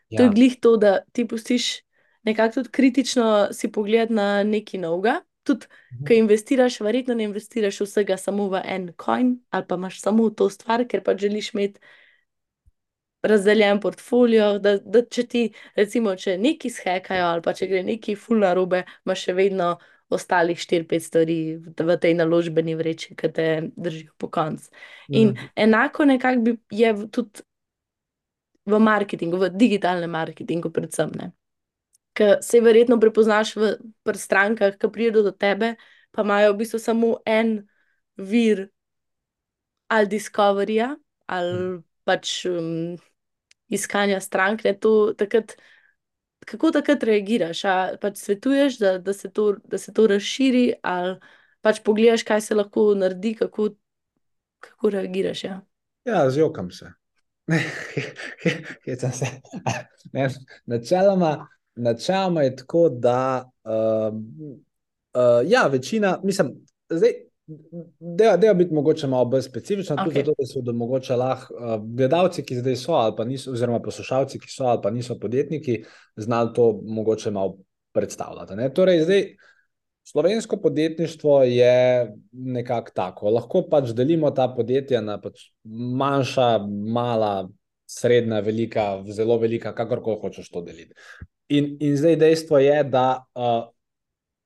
[0.09, 0.17] Ja.
[0.17, 1.81] To je glih to, da ti pustiš
[2.23, 5.21] nekako tudi kritično si pogled na neki novega.
[5.43, 6.05] Tudi, mhm.
[6.05, 10.49] ki investiraš, verjetno ne investiraš vsega samo v en konj ali pa imaš samo to
[10.49, 11.79] stvar, ker pa želiš imeti
[13.23, 15.43] razdeljen portfolio, da, da če ti,
[15.75, 19.77] recimo, če neki shekajo ali pa če gre neki fulna robe, imaš še vedno
[20.13, 24.69] ostalih 4-5 stvari v, tej naložbeni vreči, ki te držijo po koncu.
[25.09, 25.49] In mm.
[25.67, 27.43] enako nekako je tudi
[28.67, 31.11] v marketingu, v digitalnem marketingu, predvsem.
[31.15, 31.31] Ne.
[32.17, 33.73] Ker se verjetno prepoznaš v
[34.17, 35.75] strankah, ki pridejo do tebe,
[36.11, 37.59] pa imajo v bistvu samo en
[38.17, 38.67] vir
[39.87, 41.53] ali Discoveryja ali.
[41.53, 42.95] Mm pač um,
[43.67, 44.63] iskanja strank.
[44.63, 45.57] Ne, to, takrat,
[46.47, 47.65] kako takrat reagiraš?
[47.67, 51.17] A pač svetuješ, da, da, se to, da se to razširi, ali
[51.65, 53.73] pač pogledaš, kaj se lahko naredi, kako,
[54.63, 55.43] kako reagiraš?
[55.49, 55.59] Ja,
[56.07, 56.93] Ja, zjokam se.
[58.85, 59.25] Hecam se.
[60.13, 60.29] Ne,
[60.65, 64.33] načeloma, načeloma je tako, da um,
[65.13, 66.55] uh, ja, večina, mislim,
[66.89, 67.11] zdaj.
[67.99, 70.03] Da, da je biti mogoče malo bolj specifično, okay.
[70.03, 73.51] tudi zato, da so da mogoče lahko uh, gledalci, ki zdaj so, ali pa niso,
[73.51, 75.83] oziroma poslušalci, ki so ali pa niso podjetniki,
[76.15, 77.57] znali to mogoče malo
[77.91, 78.55] predstavljati.
[78.55, 78.73] Ne?
[78.73, 79.23] Torej, zdaj
[80.11, 83.29] slovensko podjetništvo je nekako tako.
[83.29, 85.49] Lahko pač delimo ta podjetja na pač
[85.99, 86.49] manjša,
[86.93, 87.49] mala,
[87.87, 90.95] srednja, velika, zelo velika, kakorkoli hočeš to deliti.
[91.49, 93.67] In, in zdaj dejstvo je, da uh,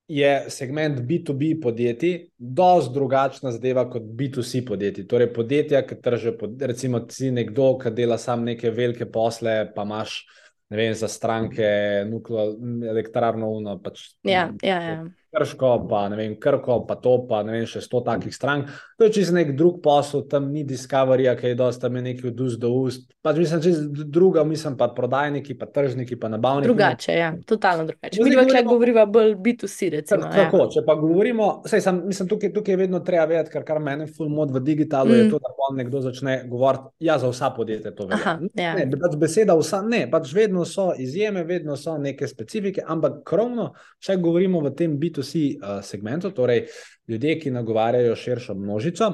[0.10, 5.08] je segment B2B podjetij dosti drugačna zadeva kot B2C podjetij.
[5.08, 9.86] Torej, podjetja, ki tržijo, pod- recimo, ti nekdo, ki dela sam neke velike posle, pa
[9.86, 10.24] imaš.
[10.72, 11.66] Ne vem, za stranke,
[12.08, 14.78] nuklearno elektrarno, uno, pač ja, ja.
[14.80, 15.02] ja.
[15.32, 18.68] Krško, pa ne vem, Krko, pa to, pa ne vem, še sto takih strank.
[19.00, 22.28] To je čisto nek drug posel, tam ni Discoveryja, ki je dosta tam je neki
[22.28, 23.08] od ust do ust.
[23.24, 26.68] Pač mislim, čisto druga, mislim pa prodajniki, pa tržniki, pa nabavniki.
[26.68, 28.24] Drugače, ja, totalno drugače.
[28.24, 30.22] Mi dva govorimo- govoriva bolj B2C, recimo.
[30.22, 33.64] Tako, tako, če pa govorimo, sej, sam, mislim, tukaj, tukaj je vedno treba vedeti, ker
[33.64, 35.16] kar meni ful mod v digitalu mm.
[35.16, 38.20] je to, da pa nekdo začne govoriti, ja, za vsa podjetja to velja.
[38.20, 38.76] Aha, ja.
[38.76, 43.72] Ne, pač beseda vsa, ne, pač vedno so izjeme, vedno so neke specifike, ampak krovno,
[44.04, 46.66] če govorimo v tem B2C uh, segmentu, torej
[47.08, 49.12] ljudje, ki nagovarjajo širšo množico,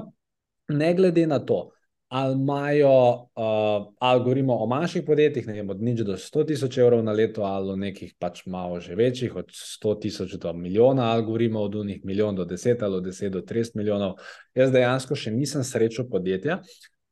[0.68, 1.70] ne glede na to,
[2.08, 6.78] ali imajo, uh, ali govorimo o manjših podjetjih, ne vem, od nič do 100 tisoč
[6.78, 11.12] evrov na leto, ali o nekih pač malo že večjih, od 100 tisoč do milijona,
[11.12, 14.16] ali govorimo od unih milijon do 10 ali od 10 do 30 milijonov.
[14.56, 16.62] Jaz dejansko še nisem srečal podjetja,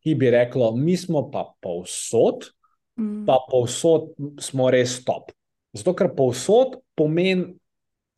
[0.03, 2.55] ki bi reklo, mi smo pa povsod,
[2.95, 3.25] Mm.
[3.27, 5.31] pa povsod smo res top.
[5.75, 7.57] Zato, ker povsod pomeni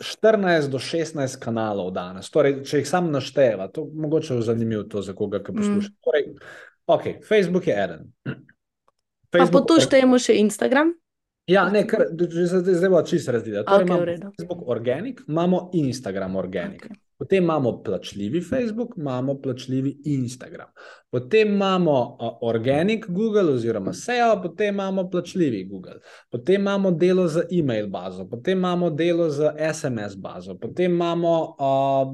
[0.04, 2.30] 14 do 16 kanalov danes.
[2.30, 5.90] Torej, če jih sam našteva, to mogoče je zanimivo to za koga, ki posluša.
[5.90, 5.98] Mm.
[6.06, 6.28] Torej,
[6.88, 8.06] ok, Facebook je eden.
[9.34, 10.94] Pa po to štejemo še Instagram.
[11.48, 13.64] Ja, ne, kar, zdaj, bo čisto razdelila.
[13.68, 14.32] Torej, v imamo.
[14.36, 16.86] Facebook Organic, imamo Instagram Organic.
[16.86, 17.07] Okej.
[17.18, 20.68] Potem imamo plačljivi Facebook, imamo plačljivi Instagram.
[21.10, 26.00] Potem imamo Organic Google oziroma SEO, potem imamo plačljivi Google.
[26.30, 32.14] Potem imamo delo z e-mail bazo, potem imamo delo z SMS bazo, potem imamo uh,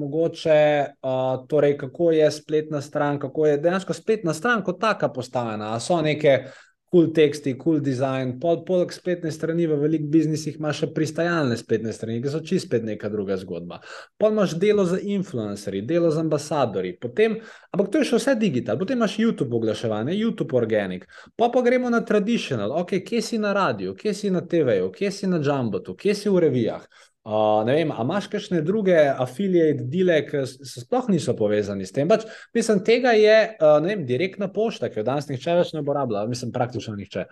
[0.00, 5.80] mogoče, uh, torej kako je spletna stran, kako je dejansko spletna stran kot taka postavljena.
[5.80, 6.44] So neke
[6.90, 11.58] cool teksti, kul cool dizajn, pol, poleg spletne strani v velikih biznisih imaš še pristajalne
[11.58, 13.78] spletne strani, ki so čisto spet neka druga zgodba.
[14.18, 17.38] Pol imaš delo z influencerji, delo z ambasadori, potem,
[17.70, 21.06] ampak to je še vse digital, potem imaš YouTube oglaševanje, YouTube organic,
[21.38, 25.12] pa pa gremo na traditional, ok, kje si na radiju, kje si na TV-ju, kje
[25.14, 26.90] si na Jumbotu, kje si v revijah.
[27.20, 31.92] Uh, vem, a imaš kakšne druge affiliate dele, ki s- s- sploh niso povezani s
[31.92, 32.08] tem?
[32.08, 32.24] Pač,
[32.56, 36.52] mislim, tega je, uh, vem, direktna pošta, ki jo danes nihče več ne uporablja, mislim,
[36.54, 37.26] praktično nihče.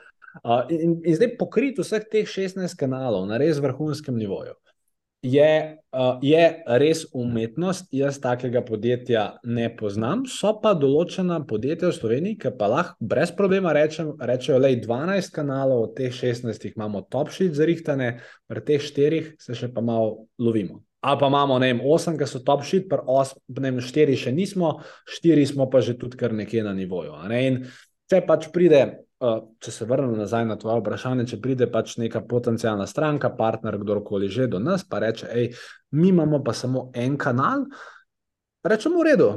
[0.44, 4.58] Uh, in, in zdaj pokrit vseh teh 16 kanalov na res vrhunskem nivoju.
[5.22, 6.42] Je, uh, je
[6.78, 12.68] res umetnost, jaz takega podjetja ne poznam, so pa določena podjetja v Sloveniji, ki pa
[12.70, 17.58] lahko brez problema rečem, rečejo, da je 12 kanalov, od teh 16 imamo top sheet
[17.58, 18.12] zarihtane,
[18.46, 20.84] pri teh štirih se še pa malo lovimo.
[21.02, 23.02] Ali pa imamo, ne vem, 8, ki so top sheet, pri
[23.82, 24.78] 4 še nismo,
[25.18, 27.18] 4 smo pa že tudi kar nekje na nivoju.
[27.26, 27.42] ne.
[27.46, 27.60] In
[28.06, 29.07] če pač pride.
[29.18, 33.74] Uh, če se vrnem nazaj na tvoje vprašanje, če pride pač neka potencijalna stranka, partner,
[33.80, 35.48] kdorkoli že do nas, pa reče, hej,
[35.90, 37.64] mi imamo pa samo en kanal,
[38.62, 39.30] rečemo v redu,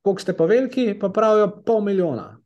[0.00, 2.38] koliko ste pa veliki, pa pravijo pol milijona,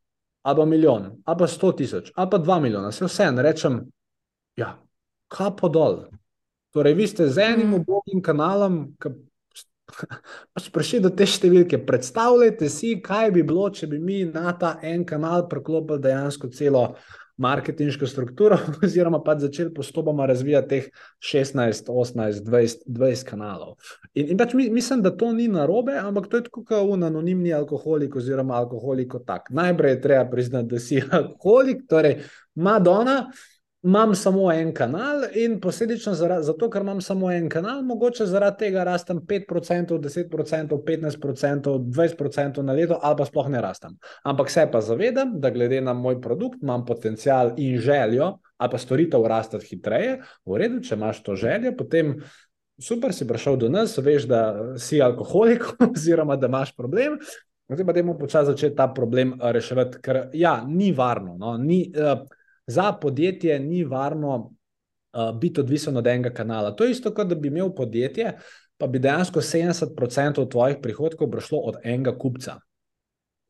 [0.42, 3.78] ali pa milijon, ali pa sto tisoč, ali pa dva milijona, se vse en rečem,
[4.58, 4.74] ja,
[5.30, 6.00] kapo dol.
[6.74, 7.78] Torej, vi ste z enim Mm.
[7.78, 9.14] ubogim kanalom, ki
[10.54, 11.80] pač prišli do te številke.
[11.86, 16.86] Predstavljajte si, kaj bi bilo, če bi mi na ta en kanal preklopili dejansko celo
[17.42, 20.88] marketinško strukturo, oziroma pa začeli postopoma razvijati teh
[21.32, 23.76] 16, 18, 20, 20 kanalov.
[24.14, 27.08] In, in pač mi, mislim, da to ni narobe, ampak to je tako kot un
[27.08, 29.50] anonimni alkoholik oziroma alkoholik kot tak.
[29.50, 32.20] Najprej je treba priznati, da si alkoholik, torej
[32.54, 33.24] Madonna.
[33.82, 38.84] Imam samo en kanal in posledično zato, ker imam samo en kanal, mogoče zaradi tega
[38.86, 43.96] rastem 5%, 10%, 15%, 20% na leto ali pa sploh ne rastem.
[44.22, 48.78] Ampak se pa zavedam, da glede na moj produkt imam potencial in željo ali pa
[48.78, 50.20] storitev rastati hitreje.
[50.46, 52.20] V redu, če imaš to željo, potem
[52.78, 54.42] super si prišel do nas, veš, da
[54.78, 57.18] si alkoholik oziroma da imaš problem.
[57.72, 61.34] Zdaj pa dajmo počasi začeti ta problem reševati, ker ja, ni varno.
[61.40, 61.56] No?
[61.58, 62.22] Ni, uh,
[62.72, 66.72] Za podjetje ni varno uh, biti odvisen od enega kanala.
[66.76, 68.32] To je isto, kot da bi imel podjetje,
[68.78, 72.56] pa bi dejansko 70% tvojih prihodkov prišlo od enega kupca.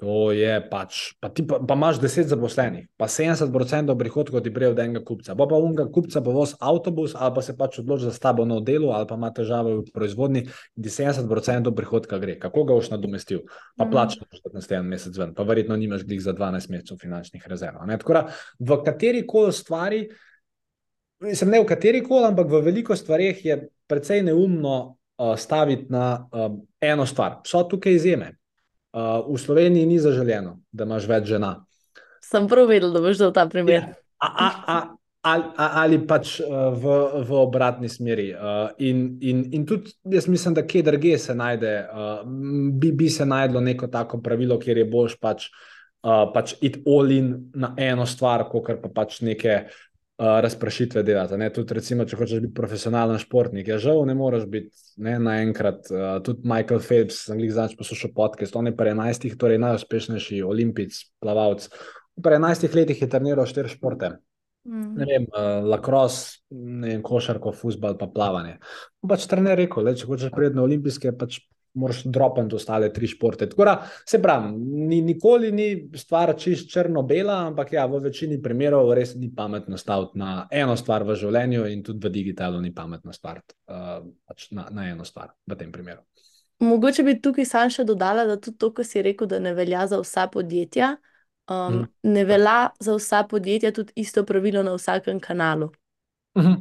[0.03, 4.72] To je pač, pa ti pa, pa imaš 10 zaposlenih, pa 70% prihodkov ti prije
[4.72, 5.36] od enega kupca.
[5.38, 8.59] Pa pa unga kupca pa voz avtobus, ali pa se pač odloči za stabo na
[8.59, 12.34] delu, ali pa ima težave v proizvodni, in ti 70% prihodka gre.
[12.42, 13.44] Kako ga boš nadomestil?
[13.78, 17.78] Pa plačo boš naslednji mesec ven, pa verjetno nimaš glih za 12 mesecev finančnih rezerv.
[18.03, 18.26] Tako da
[18.59, 20.03] v kateri koli stvari,
[21.22, 26.26] mislim, ne v kateri koli, ampak v veliko stvarih je precej neumno uh, staviti na
[26.26, 27.44] uh, eno stvar.
[27.46, 28.41] So tukaj izjeme.
[28.93, 31.55] Uh, v Sloveniji ni zaželeno, da imaš več žena.
[32.20, 33.86] Sem prav vedel, da boš dal ta primer.
[34.20, 34.76] A, a, a,
[35.32, 38.28] ali, a, ali pač uh, v, v obratni smeri.
[38.36, 42.20] Uh, in, in, in tudi jaz mislim, da kje drugje se najde, uh,
[42.76, 45.49] bi, bi se najdlo neko tako pravilo, kjer je boljš pač,
[46.05, 49.62] uh, pač iti all-in na eno stvar, kot pa pač neke.
[50.18, 51.36] Razprašitve delati.
[51.40, 51.48] Ne?
[51.50, 54.70] Tudi, recimo, če hočeš biti profesionalen športnik, je žal, ne moreš biti
[55.02, 55.88] ne, naenkrat.
[55.90, 61.00] Uh, tudi Michael Phelps, angliš znaš poslušati podcast, on je pri 11, torej najuspešnejši olimpijc,
[61.22, 61.66] plavalec.
[62.22, 64.12] Pri 11 letih je treniral štiri športe
[64.64, 65.06] ne Mm.
[65.06, 68.58] vem, uh, lacrosse, ne vem, košarko, futbal, pa plavanje.
[69.08, 71.40] Pač trener je rekel, le, če hočeš priti na olimpijske, pač
[71.74, 73.48] moraš dropati ostale tri športe.
[73.48, 73.74] Tako da,
[74.06, 79.30] se pravi, ni, nikoli ni stvar čist črno-bela, ampak ja, v večini primerov res ni
[79.34, 84.04] pametno staviti na eno stvar v življenju in tudi v digitalu ni pametno staviti uh,
[84.26, 86.00] pač na, na eno stvar v tem primeru.
[86.60, 89.86] Mogoče bi tukaj sam še dodala, da tudi to, kar si rekel, da ne velja
[89.86, 90.96] za vsa podjetja,
[91.50, 91.84] um, Mhm.
[92.04, 95.70] ne velja za vsa podjetja tudi isto pravilo na vsakem kanalu.
[96.38, 96.52] Mhm.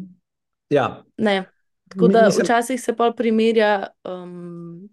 [0.70, 1.43] Ja, Ne.
[1.89, 4.89] Tako da mislim- včasih se pa primerja um,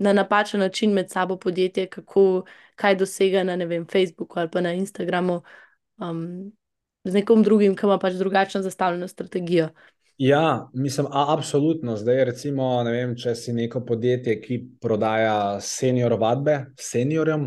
[0.00, 2.44] na napačen način med sabo podjetje, kako
[2.74, 5.42] kaj dosega na vem, Facebooku ali pa na Instagramu
[6.00, 6.52] um,
[7.04, 9.68] z nekom drugim, ki ima pač drugačno zastavljeno strategijo.
[10.18, 11.96] Ja, mislim, a, absolutno.
[11.96, 17.46] Zdaj, recimo, vem, če si neko podjetje, ki prodaja senior vadbe seniorjem,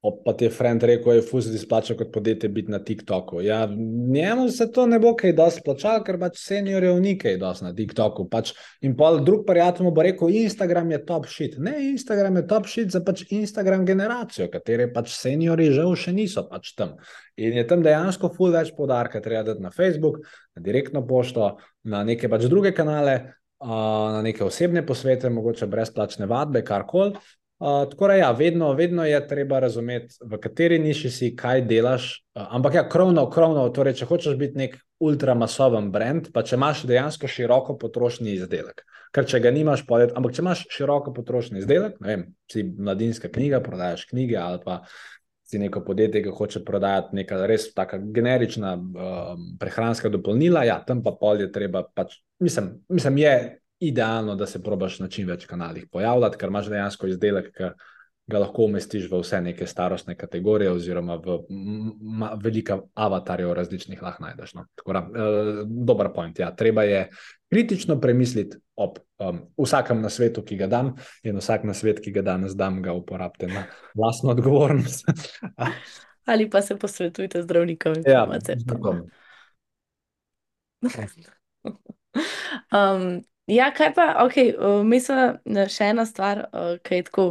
[0.00, 3.40] pa ti je friend rekel, je fuz izplača kot podjetje biti na TikToku.
[3.44, 3.66] Ja,
[4.12, 7.72] njemu se to ne bo kaj dosti plačalo, ker pač seniorjev ni kaj dosti na
[7.76, 8.24] TikToku.
[8.32, 11.58] Pač, in pa drug prijatelj mu bo rekel, Instagram je top shit.
[11.58, 16.46] Ne, Instagram je top shit za pač Instagram generacijo, katere pač seniori žal še niso
[16.48, 16.96] pač tam.
[17.36, 20.22] In je tam dejansko ful več podarka, treba dati na Facebook,
[20.56, 23.18] na direktno pošto, na neke pač druge kanale,
[23.60, 27.20] na neke osebne posvete, mogoče brezplačne vadbe, karkoli.
[27.60, 32.06] Uh, tako da, ja, vedno, vedno je treba razumeti, v kateri niši si, kaj delaš.
[32.34, 36.86] Uh, ampak, ja, krovno, krovno, torej, če hočeš biti nek ultramasoven brand, pa če imaš
[36.88, 38.80] dejansko široko potrošni izdelek.
[39.12, 43.28] Ker če ga nimaš, pa, ampak če imaš široko potrošni izdelek, ne vem, si mladinska
[43.28, 44.80] knjiga, prodajaš knjige ali pa
[45.50, 51.02] si neko podjetje, ki hoče prodajati neka res taka generična um, prehranska dopolnila, ja, tam
[51.02, 53.34] pa pol je treba pač, mislim, mislim je
[53.80, 57.70] idealno, da se probaš na čim več kanalih pojavljati, ker imaš dejansko izdelek, ki
[58.30, 61.38] ga lahko umestiš v vse neke starostne kategorije, oziroma v
[62.42, 64.54] velika avatarjev različnih lahko najdeš.
[64.54, 64.66] No.
[64.78, 66.38] Tako da, uh, dober point.
[66.38, 66.50] Ja.
[66.56, 67.08] Treba je
[67.50, 70.94] kritično premisliti ob um, vsakem nasvetu, ki ga dam,
[71.26, 73.64] in vsak nasvet, ki ga danes dam, ga uporabite na
[73.94, 75.08] vlastno odgovornost.
[76.30, 78.66] Ali pa se posvetujte z zdravnikom in ja, farmacevtom.
[78.76, 78.96] tako.
[82.72, 87.26] Um, ja, kaj pa, ok, uh, mislim, da še ena stvar, uh, ki je tako,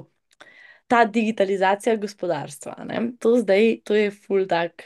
[0.89, 2.76] ta digitalizacija gospodarstva.
[2.89, 3.01] Ne?
[3.22, 4.84] To zdaj, to je ful tak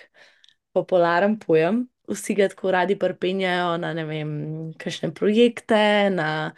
[0.76, 1.86] popularen pojem.
[2.12, 4.32] Vsi ga tako radi prpenjajo na ne vem,
[4.78, 6.52] kakšne projekte, na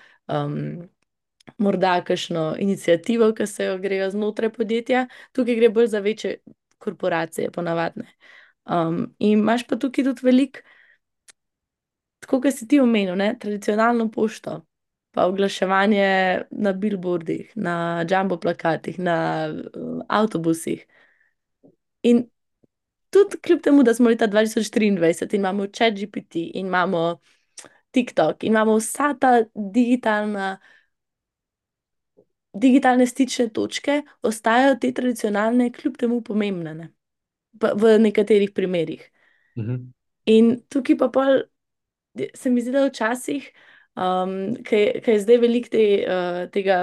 [1.61, 5.05] morda kakšno inicijativo, ki se jo grejo znotraj podjetja.
[5.31, 6.37] Tukaj gre bolj za večje
[6.77, 8.07] korporacije, ponavadne.
[8.65, 10.65] Um, in imaš pa tukaj tudi veliko
[12.25, 14.63] tako kot si ti omenil, ne, tradicionalno pošto,
[15.13, 16.07] pa oglaševanje
[16.51, 19.17] na billboardih, na jumbo plakatih, na
[19.53, 20.81] uh, avtobusih.
[22.01, 22.25] In
[23.13, 27.19] tudi kljub temu, da smo leta 2023 in imamo ChatGPT in imamo
[27.91, 30.57] TikTok in imamo vsa ta digitalna.
[32.55, 36.93] Digitalne stične točke ostajajo te tradicionalne, kljub temu pomembne, ne?
[37.53, 39.11] V nekaterih primerjih.
[39.57, 39.91] Mhm.
[40.25, 41.43] In tukaj pa pol
[42.33, 43.47] se mi zdi, da včasih,
[43.95, 46.77] um, ki je zdaj veliko te, uh, tega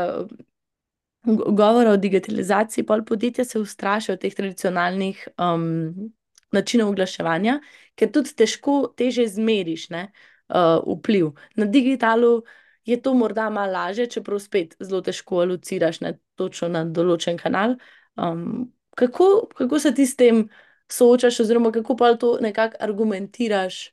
[1.25, 6.13] go- govora o digitalizaciji, pol podjetja se ustrašijo teh tradicionalnih um,
[6.53, 7.61] načinov oglaševanja,
[7.97, 10.09] ker tudi težko teže zmeriš ne,
[10.49, 11.33] uh, vpliv.
[11.57, 12.43] Na digitalu
[12.85, 17.77] je to morda malo lažje, čeprav spet zelo težko aluciraš ne, točno na določen kanal.
[18.17, 20.49] Um, kako, kako se ti s tem
[20.93, 23.93] soočaš, oziroma kako pa to nekako argumentiraš?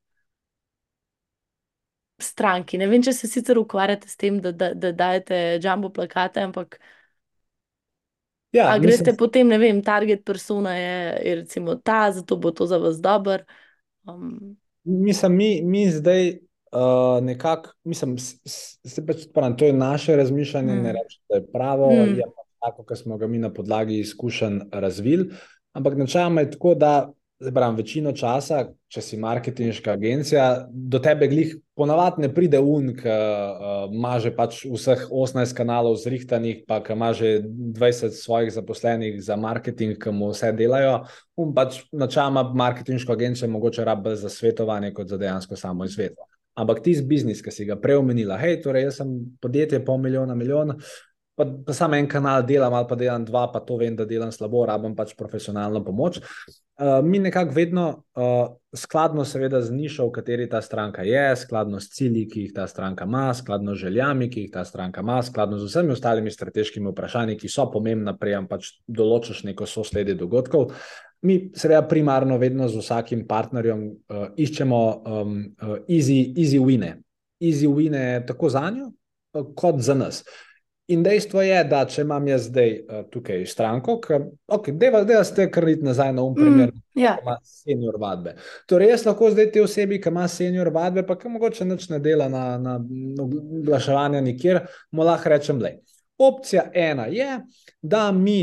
[2.24, 2.78] Stranki.
[2.78, 6.80] Ne vem, če se sicer ukvarjate s tem, da, da, da dajete jumbo plakate, ampak.
[8.52, 10.94] Ja, A mislim, greste potem, ne vem, target persona je,
[11.26, 13.44] je recimo ta, zato bo to za vas dober.
[14.08, 20.74] Um, mislim, mi, mi zdaj uh, nekako, mislim, se pač pravim, to je naše razmišljanje,
[20.74, 20.84] Mm.
[20.84, 22.18] ne rečem, da je pravo, Mm.
[22.18, 25.30] je pa tako, kot smo ga mi na podlagi izkušenj razvili.
[25.74, 31.28] Ampak načeloma je tako, da zdaj pravim, večino časa, če si marketinška agencija, do tebe
[31.32, 36.82] glih ponavadi ne pride un, ki uh, ima že pač vseh 18 kanalov zrihtanih, pa
[36.84, 41.06] ki ima že 20 svojih zaposlenih za marketing, ki mu vse delajo.
[41.40, 46.28] Un pač načeloma marketinško agencijo mogoče rabi za svetovanje, kot za dejansko samo izvedbo.
[46.60, 50.02] Ampak ti z biznis, ki si ga prej omenila, hej, torej jaz sem podjetje pol
[50.04, 50.76] milijona, milijon,
[51.40, 54.32] pa, pa samo en kanal delam, ali pa delam dva, pa to vem, da delam
[54.36, 56.20] slabo, rabim pač profesionalno pomoč.
[56.80, 57.86] Uh, mi nekako vedno,
[58.20, 62.54] uh, skladno seveda z nišo, v kateri ta stranka je, skladno s cilji, ki jih
[62.56, 66.32] ta stranka ima, skladno z željami, ki jih ta stranka ima, skladno z vsemi ostalimi
[66.32, 70.74] strateškimi vprašanji, ki so pomembna, prejem pač določiš neko sosledje dogodkov.
[71.24, 76.98] Mi, seveda, primarno vedno z vsakim partnerjem uh, iščemo um, uh, easy, easy wine.
[77.40, 78.92] Easy wine tako za njo,
[79.36, 80.24] uh, kot za nas.
[80.90, 84.18] In dejstvo je, da če imam jaz zdaj uh, tukaj stranko, ki
[84.50, 88.00] okay, deva, deva ste kar iti nazaj na um primer, mm, ja, ki ima senior
[88.02, 88.34] vadbe.
[88.70, 92.00] Torej, jaz lahko zdaj te osebi, ki ima senior vadbe, pa ki mogoče nič ne
[92.02, 92.80] dela na, na
[93.22, 95.76] oglaševanje nikjer, mu lahko rečem, le.
[96.20, 97.38] Opcija ena je,
[97.82, 98.42] da mi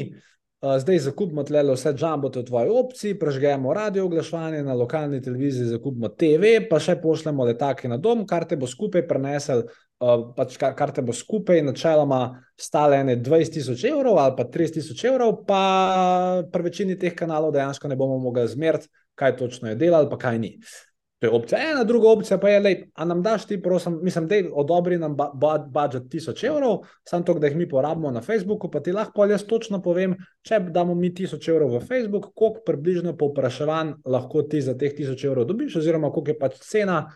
[0.78, 6.08] zdaj zakupimo tle vse džambote v tvoji opciji, prežgemo radio oglaševanje na lokalni televiziji, zakupimo
[6.08, 9.66] TV, pa še pošljemo letake na dom, kar te bo skupaj prenesel.
[9.96, 14.76] Uh, pač kar, kar te bo skupaj, načeloma, stale 20 tisoč evrov ali pa 30
[14.76, 15.62] tisoč evrov, pa
[16.52, 20.38] pri večini teh kanalov dejansko ne bomo mogli zmeriti, kaj točno je delal, pa kaj
[20.42, 20.52] ni.
[21.18, 24.26] To je opcija ena, druga opcija pa je, lej, a nam daš ti, prosim, mislim,
[24.28, 28.20] da odobri nam ba, ba, budžet 1000 evrov, samo to, da jih mi porabimo na
[28.20, 32.64] Facebooku, pa ti lahko jaz točno povem, če damo mi 1000 evrov v Facebook, koliko
[32.66, 37.06] približno povpraševanj lahko ti za teh 1000 evrov dobiš, oziroma koliko je pač cena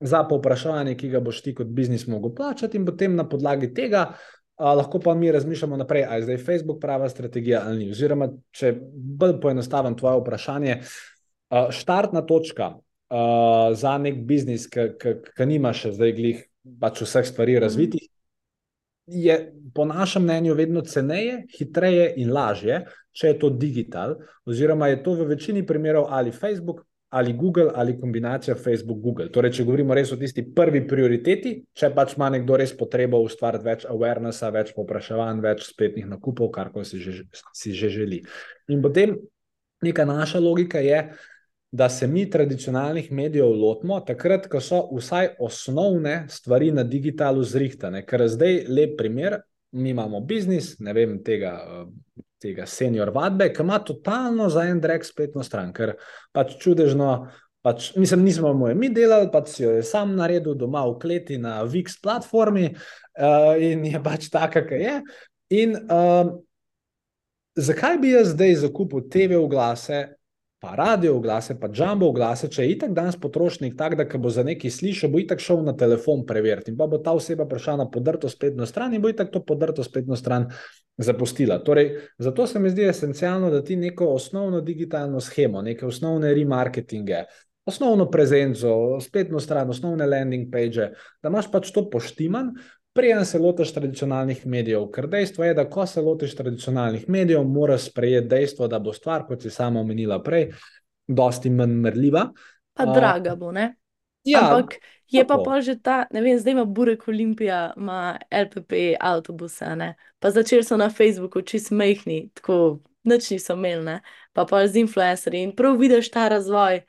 [0.00, 4.08] za povpraševanje, ki ga boš ti kot biznis mogel plačati, in potem na podlagi tega
[4.56, 7.90] a, lahko pa mi razmišljamo naprej, ali je zdaj Facebook prava strategija ali ni.
[7.90, 10.80] Oziroma, če bolj poenostavim tvoje vprašanje,
[11.50, 12.74] a, štartna točka.
[13.14, 16.40] Uh, za nek biznis, ki nima še zdaj glih
[16.82, 18.08] pač vseh stvari razvitih,
[19.06, 19.36] je
[19.74, 22.80] po našem mnenju vedno ceneje, hitreje in lažje,
[23.14, 24.16] če je to digital,
[24.48, 26.82] oziroma je to v večini primerov ali Facebook,
[27.14, 29.28] ali Google, ali kombinacija Facebook-Google.
[29.30, 33.68] Torej, če govorimo res o tisti prvi prioriteti, če pač ima nekdo res potrebo ustvariti
[33.68, 38.24] več awarenessa, več popraševanj, več spletnih nakupov, kar si že, si že želi.
[38.74, 39.14] In potem
[39.84, 41.04] neka naša logika je,
[41.74, 48.04] da se mi tradicionalnih medijev lotimo takrat, ko so vsaj osnovne stvari na digitalu zrihtane.
[48.06, 49.40] Ker zdaj lep primer,
[49.72, 51.56] mi imamo biznis, ne vem, tega,
[52.38, 55.96] tega senior vadbe, ki ima totalno za en drek spletno stran, ker
[56.30, 57.10] pač čudežno,
[57.66, 61.42] pač, mislim, nismo mu je mi delali, pač jo je sam naredil doma v kleti
[61.42, 64.98] na VIX platformi uh, in je pač taka, ki je.
[65.58, 66.36] In uh,
[67.58, 70.04] zakaj bi jaz zdaj zakupil TV oglase,
[70.64, 74.44] pa radio oglase, pa jumbo oglase, če je itak danes potrošnik tak, da bo za
[74.46, 77.86] nekaj slišal, bo itak šel na telefon preveriti in pa bo ta oseba prišla na
[77.92, 80.48] podrto spletno stran in bo itak to podrto spletno stran
[80.96, 81.58] zapustila.
[81.60, 87.24] Torej, zato se mi zdi esencialno, da ti neko osnovno digitalno schemo, neke osnovne remarketinge,
[87.68, 92.54] osnovno prezenco, spletno stran, osnovne landing page, da imaš pač to poštiman,
[92.94, 97.88] Prijem se lotiš tradicionalnih medijev, ker dejstvo je, da ko se lotiš tradicionalnih medijev, moraš
[97.88, 100.52] sprejeti dejstvo, da bo stvar, kot si sama omenila prej,
[101.06, 102.28] dosti manj mrljiva.
[102.74, 103.72] Pa uh, draga bo, ne?
[104.24, 104.78] Ja, Ampak
[105.10, 105.44] je pa tako.
[105.44, 109.96] pa že ta, ne vem, zdaj ima Burek Olimpija, ima LPP avtobuse, ne?
[110.18, 113.98] Pa začeli so na Facebooku čist mehni, tako nič niso imeli, ne?
[114.32, 116.80] Pa pa z influencerji in prav vidiš ta razvoj.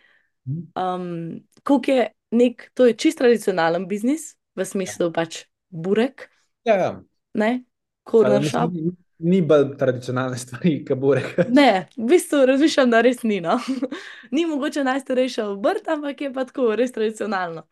[0.45, 5.43] Um, koliko je nek, to je čist tradicionalen biznis, v smislu pač
[5.75, 6.29] burek,
[6.65, 7.03] Ja, ja.
[7.33, 7.63] ne?
[8.49, 8.71] Shop.
[8.73, 11.35] Ni, ni bolj tradicionalne stvari, kot burek.
[11.57, 13.39] Ne, v bistvu razmišljam, da res ni.
[13.41, 13.59] No.
[14.35, 17.65] ni mogoče najstarejša obrt, ampak je pa tako res tradicionalno.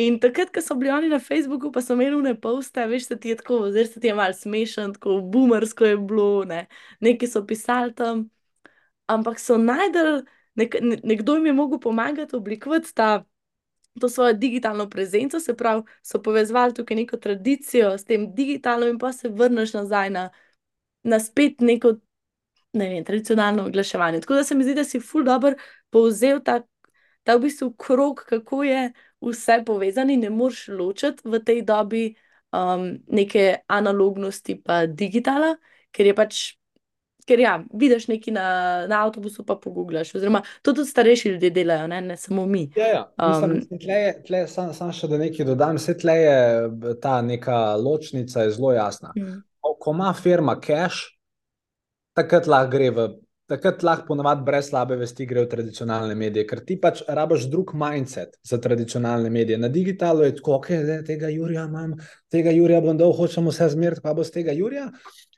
[0.00, 3.18] In takrat, ko so bili oni na Facebooku, pa so imeli une poste, veš, da
[3.20, 6.66] ti je tako, zdaj se ti je malo smešen, tako boomersko je bilo, ne.
[7.00, 8.28] neki so pisali tam,
[9.10, 10.22] ampak so najdel,
[10.56, 13.24] nek, ne, nekdo jim je mogel pomagati oblikovati ta.
[13.98, 18.98] To svojo digitalno prezenco, se pravi, so povezali tukaj neko tradicijo s tem digitalom, in
[18.98, 20.30] pa se vrneš nazaj na,
[21.02, 21.96] na spet neko
[22.72, 24.20] ne vem, tradicionalno oglaševanje.
[24.20, 25.54] Tako da se mi zdi, da si ful dobr
[25.90, 26.60] povzel ta,
[27.22, 32.04] ta v bistvu krog, kako je vse povezano, ne moreš ločiti v tej dobi
[32.52, 35.56] um, neke analognosti pa digitala,
[35.90, 36.59] ker je pač.
[37.30, 38.46] Ker ja, vidiš nekaj na,
[38.90, 40.10] na avtobusu, pa pogublaš.
[40.18, 42.64] Oziroma, to tudi starejši ljudje delajo, ne, ne samo mi.
[42.76, 43.04] Ja, ja.
[43.22, 45.78] Mislim, um, tle je, tle sam, sam še da nekaj dodam.
[45.78, 46.36] Vse tle je
[47.02, 49.14] ta neka ločnica je zelo jasna.
[49.16, 49.40] Mm.
[49.80, 51.14] Ko ima firma cash,
[52.18, 53.10] takrat lahko gre v
[53.50, 57.72] takrat lahko ponovadi brez slabe vesti gre v tradicionalne medije, ker ti pač rabaš drug
[57.78, 59.58] mindset za tradicionalne medije.
[59.58, 61.96] Na digitalu je tako, da tega Jurija imam,
[62.30, 64.86] tega Jurija bom dal, hočemo vse zmeriti, pa bo z tega Jurija.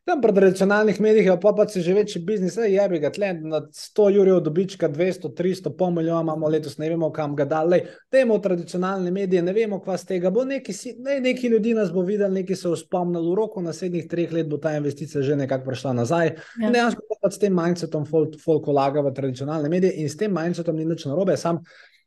[0.05, 3.33] Tam pri tradicionalnih medijih je pa pa se že večji biznis, je bi ga tle
[3.35, 7.79] na 100 jurjev dobička, 200, 300, pol milijona imamo letos, ne vemo kam ga dali.
[8.13, 10.45] Dajmo v tradicionalne medije, ne vemo, kva z tega bo.
[10.45, 14.51] Neki, ne, neki ljudi nas bo videli, neki se uspomnili v roko, naslednjih treh let
[14.51, 16.35] bo ta investicija že nekako prišla nazaj.
[16.63, 16.71] Ja.
[16.71, 20.77] Dejansko pa s tem mindsetom folk, folk vlaga v tradicionalne medije in s tem mindsetom
[20.77, 21.63] ni nič narobe, sam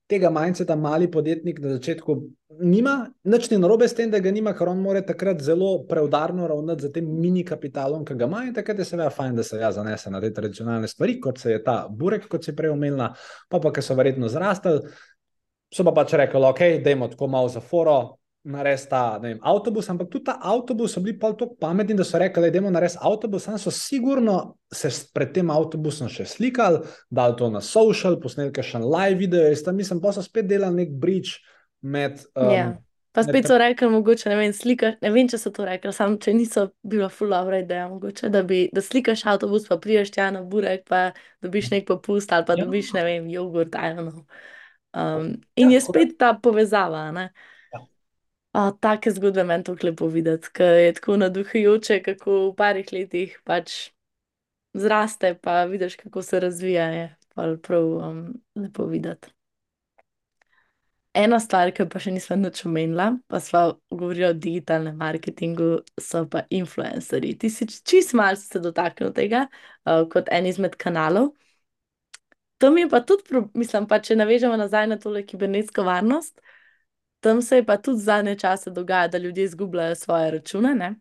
[0.08, 2.16] tega mindseta mali podjetnik na začetku
[2.62, 6.48] nima, nič ni narobe s tem, da ga nima, ker on mora takrat zelo preudarno
[6.48, 9.58] ravnati z tem mini kapitalom, ki ga ima in takrat je seveda fajn, da se
[9.60, 13.10] ja zanese na te tradicionalne stvari, kot se je ta burek, kot si prej omenila,
[13.50, 14.94] pa pa, ki so verjetno zrastali,
[15.74, 17.98] so pa pač rekli, ok, dajmo tako malo za foro,
[18.46, 22.20] narediti ta vem, avtobus, ampak tudi ta avtobus so bili pa tako pametni, da so
[22.22, 23.44] rekli, da idemo narediti avtobus.
[23.44, 28.78] Sam so sigurno se pred tem avtobusom še slikali, dali to na social, posneli še
[28.80, 31.40] en live video, jaz tam mislim, pa so spet delali nek bridge
[31.82, 32.22] med.
[32.36, 32.58] Um, yeah.
[32.60, 32.74] Ja.
[33.16, 36.18] Pa spet so rekli, mogoče ne vem, slikaš, ne vem, če so to rekli, samo
[36.20, 40.42] če niso bila fulovra ideja, mogoče, da bi, da slikaš avtobus, pa priješ tja na
[40.44, 42.66] burek, pa dobiš nek popust ali pa ja.
[42.66, 44.26] dobiš, ne vem, jogurt, ajno.
[44.92, 47.30] Um, in ja, je spet ta povezava, ne?
[47.32, 47.55] Uh,
[48.80, 53.76] take zgodbe meni to lepo videti, ker je tako naduhujoče, kako v parih letih pač
[54.74, 56.90] zraste, pa vidiš, kako se razvija.
[56.96, 59.28] Je prav um, lepo videti.
[61.16, 66.26] Ena stvar, ki pa še nisem nič omenila, pa smo govorili o digitalnem marketingu, so
[66.28, 67.38] pa influencerji.
[67.40, 71.32] Ti si čist malce se dotaknil tega uh, kot en izmed kanalov.
[72.60, 76.40] To mi je pa tudi, mislim, pa če navežemo nazaj na tole kibernetsko varnost,
[77.26, 80.76] tam se je pa tudi zadnje čase dogajalo, da ljudje izgubljajo svoje račune.
[80.76, 80.96] Ne?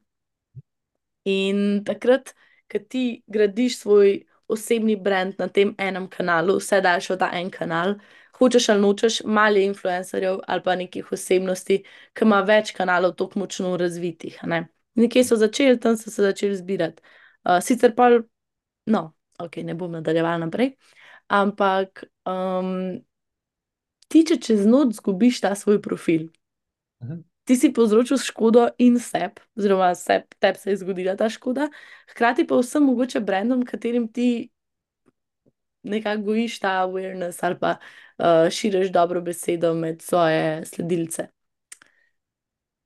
[1.24, 2.34] In takrat,
[2.72, 7.50] ko ti gradiš svoj osebni brand na tem enem kanalu, vse daš v ta en
[7.50, 7.94] kanal,
[8.38, 11.82] hočeš ali nočeš, malo influencerjev ali pa nekih osebnosti,
[12.16, 14.40] ki ima več kanalov, tako močno razvitih.
[14.48, 14.64] Ne?
[14.94, 17.02] Nekje so začeli, tam so se začeli zbirati.
[17.44, 18.08] Uh, sicer pa,
[18.86, 19.04] no,
[19.38, 20.72] ok, ne bom nadaljeval naprej,
[21.28, 22.06] ampak.
[24.14, 26.28] Ti, če čez noč zgubiš ta svoj profil,
[27.02, 27.18] Aha.
[27.50, 31.66] ti si povzročil škodo in sebi, oziroma seb, tebi se je zgodila ta škoda,
[32.14, 34.52] hkrati pa vsem mogoče brendom, katerim ti
[35.82, 41.26] nekako gojiš ta awareness ali pa uh, širiš dobro besedo med svoje sledilce.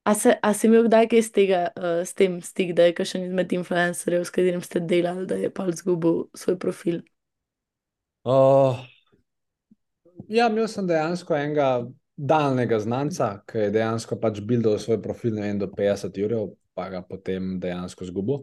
[0.08, 2.94] A, se, a si imel kdaj kaj s, tega, uh, s tem stik, da je
[2.96, 7.02] kakšen izmed influencerjev, s katerim ste delali, da je pa izgubil svoj profil?
[8.24, 8.80] Uh,
[10.28, 11.68] Ja, imel sem dejansko enega
[12.18, 16.34] daljnega znanca, ki je dejansko pač bil do svoj profil ne vem, do 50 ur,
[16.76, 18.42] pa ga potem dejansko zgubil.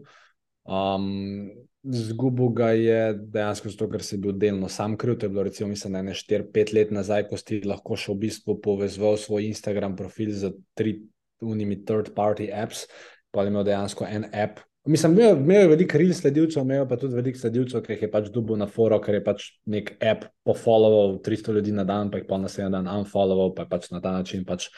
[0.66, 1.50] Um,
[1.86, 5.20] zgubil ga je dejansko zato, ker si bil delno sam kriv.
[5.20, 8.58] To je bilo recimo, mislim, ne 4-5 let nazaj, ko si lahko še v bistvu
[8.64, 10.98] povezal svoj Instagram profil z tri
[11.44, 12.86] unimi third-party apps,
[13.30, 16.96] pa je imel dejansko en app, Mislim, imel, imel je veliko ril sledilcev, imel pa
[17.00, 20.28] tudi veliko sledilcev, ki jih je pač dubil na foro, ker je pač nek app
[20.46, 24.00] pofollował 300 ljudi na dan, pa jih pa naslednji dan unfollował, pa je pač na
[24.04, 24.68] ta način pač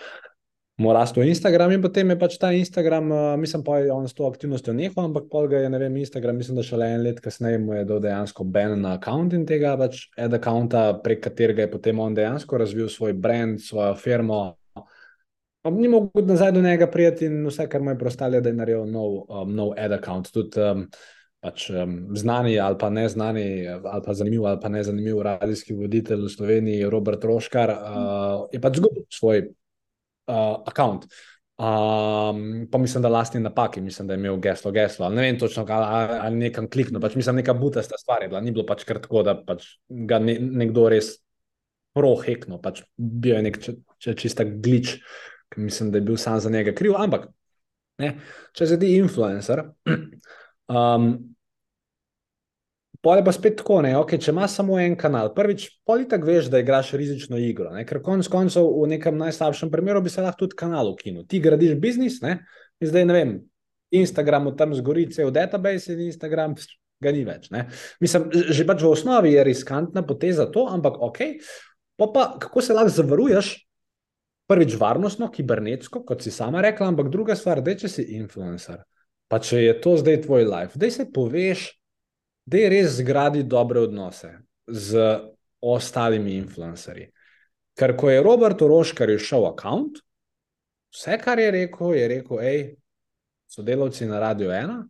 [0.78, 4.28] mu rastel Instagram in potem je pač ta Instagram, uh, mislim pa on s to
[4.30, 7.58] aktivnostjo nehal, ampak pol ga je, ne vem, Instagram, mislim, da šele en let kasneje
[7.58, 11.72] mu je dal dejansko ban na account in tega pač ad accounta, prek katerega je
[11.74, 14.54] potem on dejansko razvil svoj brand, svojo firmo,
[15.70, 18.86] Ni mogel nazaj do njega prijeti in vse, kar mu je preostalo, da je naredil
[18.90, 20.30] nov, um, nov ad account.
[20.32, 20.84] Tudi um,
[21.40, 25.74] pač, um, znani ali pa ne znani, ali pa zanimiv ali pa ne zanimiv radijski
[25.74, 31.08] voditelj v Sloveniji, Robert Roškar, uh, je pač zgubil svoj uh, account.
[31.58, 35.08] Um, pa mislim, da lastni napaki, mislim, da je imel geslo, geslo.
[35.10, 37.00] Ne vem točno, ali, ali nekam kliknil.
[37.02, 38.40] Pač mislim, neka butasta stvar je bila.
[38.40, 41.16] Ni bilo pač kar tako, da pač ga ne, nekdo res
[41.98, 45.00] prohekno, pač bil je nek če, če čista glitch
[45.54, 46.96] ki mislim, da je bil sam za njega kriv.
[46.96, 47.28] Ampak,
[48.02, 48.14] ne,
[48.52, 49.64] če se ti influencer,
[50.78, 51.10] um,
[53.04, 56.62] pole pa spet tako, ne, okay, če imaš samo en kanal, prvič, politik veš, da
[56.62, 60.58] igraš rizično igro, ne, ker konec koncev v nekem najslabšem primeru bi se lahko tudi
[60.58, 61.26] kanal ukinil.
[61.30, 62.40] Ti gradiš biznis, ne,
[62.82, 63.38] in zdaj ne vem.
[63.94, 66.58] Instagram tam zgori cel database in Instagram
[67.00, 67.48] ga ni več.
[67.54, 67.68] Ne.
[68.02, 71.22] Mislim, že pač v osnovi je riskantna poteza to, ampak ok.
[71.98, 73.54] Pa pa kako se lahko zavaruješ,
[74.48, 78.80] prvič varnostno, kibernetsko, kot si sama rekla, ampak druga stvar, da če si influencer,
[79.28, 81.68] pa če je to zdaj tvoj life, da se poveš,
[82.48, 84.32] da je res zgradi dobre odnose
[84.66, 85.04] z
[85.60, 87.10] ostalimi influencerji.
[87.78, 90.00] Ker ko je Robert Oroškar v račun,
[90.94, 92.62] vse, kar je rekel, je rekel, hej,
[93.52, 94.80] sodelavci na Radio 1,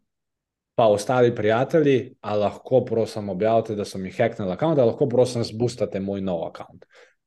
[0.79, 5.45] pa ostali prijatelji, a lahko prosim objavite, da so mi hacknili račun, da lahko prosim
[5.45, 6.79] zbustate moj nov račun.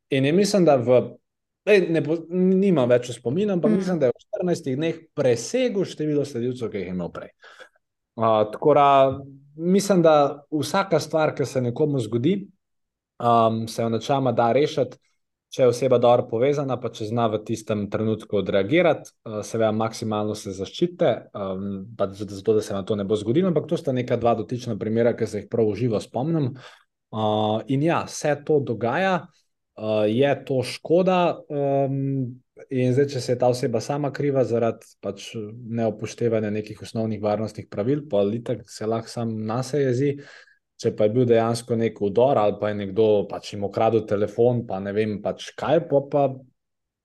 [0.09, 1.01] In mislim, da v,
[1.65, 3.81] ej, ne, nimam več spomina, ampak mm.
[3.81, 7.31] mislim, da je v 14 dneh presegel število sledilcev, ki jih je imel prej.
[8.19, 8.87] Uh, tako da
[9.55, 10.15] mislim, da
[10.51, 12.35] vsaka stvar, ki se nekomu zgodi,
[13.21, 14.99] um, se v načama da rešiti
[15.51, 20.35] če je oseba dobro povezana, pa če zna v tistem trenutku odreagirati, uh, seveda maksimalno
[20.37, 21.65] se zaščite, um,
[22.15, 23.51] zato da se na to ne bo zgodilo.
[23.51, 26.53] Ampak to sta neka dva dotična primera, ki se jih prav uživo spomnim.
[27.11, 29.25] Uh, in ja, vse to dogaja,
[29.77, 31.41] uh, je to škoda.
[31.49, 37.21] Um, in zdaj, če se je ta oseba sama kriva zaradi pač neopoštevanja nekih osnovnih
[37.23, 38.23] varnostnih pravil, pa
[38.67, 40.15] se lahko sam nas jezi.
[40.81, 44.63] Če pa je bil dejansko nek udor ali pa je nekdo pač jim ukradel telefon,
[44.65, 46.23] pa ne vem pač kaj, pa pa,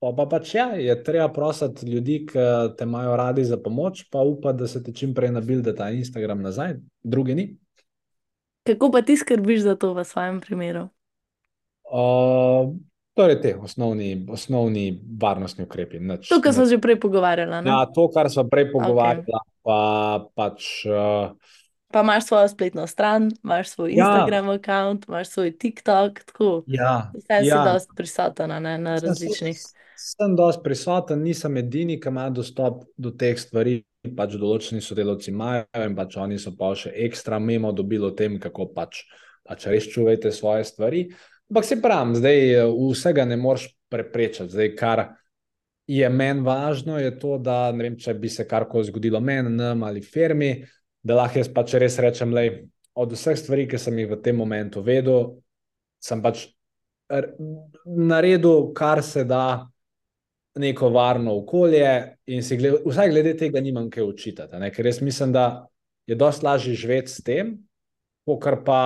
[0.01, 2.47] pa, pa pač ja, je treba prositi ljudi, ki
[2.79, 5.91] te imajo radi za pomoč, pa upa, da se ti čim prej nabil, da ta
[5.93, 7.47] Instagram nazaj, drugi ni.
[8.67, 10.89] Kako pa ti skrbiš za to v svojem primeru?
[11.87, 12.73] Uh,
[13.15, 14.89] torej, te osnovni, osnovni
[15.21, 16.01] varnostni ukrepi.
[16.03, 17.63] Nač, to, kar smo že prej pogovarjali.
[17.69, 19.55] Ja, to, kar smo prej pogovarjali, okay.
[19.63, 19.79] pa
[20.35, 20.85] pač.
[20.91, 21.63] Uh,
[21.93, 24.05] Pa imaš svojo spletno stran, imaš svoj ja.
[24.05, 26.25] Instagram račun, imaš svoj TikTok.
[26.25, 26.65] Tako.
[26.67, 27.13] Ja.
[27.15, 27.63] Vse ja.
[27.63, 29.57] si dosti prisoten ne, na različnih.
[29.59, 33.85] Sem, sem dosti prisoten, nisem edini, ki ima dostop do teh stvari.
[34.17, 38.37] Pač določeni sodelavci imajo in pač oni so pa še ekstra memo dobili o tem,
[38.39, 39.01] kako pač,
[39.43, 41.01] pač res čuvajte svoje stvari.
[41.51, 44.51] Ampak se pravim, zdaj vsega ne moreš preprečiti.
[44.51, 45.05] Zdaj, kar
[45.87, 49.85] je meni važno, je to, da ne vem, če bi se karkoli zgodilo meni, nam
[49.87, 50.57] ali firmi
[51.07, 52.45] da lahko jaz pač res rečem, da
[52.97, 55.37] od vseh stvari, ki sem jih v tem momentu vedel,
[56.03, 56.49] sem pač
[57.87, 59.69] naredil, kar se da,
[60.57, 61.91] neko varno okolje,
[62.33, 64.59] in si gled, vsaj glede tega nimam kaj učitati.
[64.59, 64.71] Ne?
[64.73, 65.67] Ker jaz mislim, da
[66.09, 67.53] je dosti lažje živeti s tem,
[68.43, 68.81] kar pa,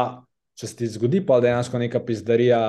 [0.61, 2.61] če se ti zgodi, pa dejansko neka pizdarija.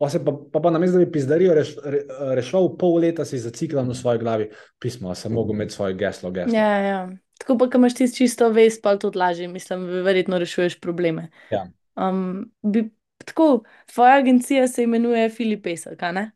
[0.00, 1.98] Pa, pa, pa, pa na mestu, da bi pizdarijo reš, re,
[2.38, 4.46] rešil, pol leta si zaciklam v svoji glavi
[4.80, 6.30] pismo, sem mogel imeti svoje geslo.
[6.32, 6.56] geslo.
[6.56, 7.00] Ja, ja.
[7.40, 11.28] Tako pa, ko imaš ti čisto vest, pa tudi lažje, mislim, verjetno rešuješ probleme.
[11.52, 11.66] Ja.
[12.00, 12.86] Um, bi,
[13.24, 13.62] tako,
[13.92, 16.30] tvoja agencija se imenuje Filip Pesek, ne?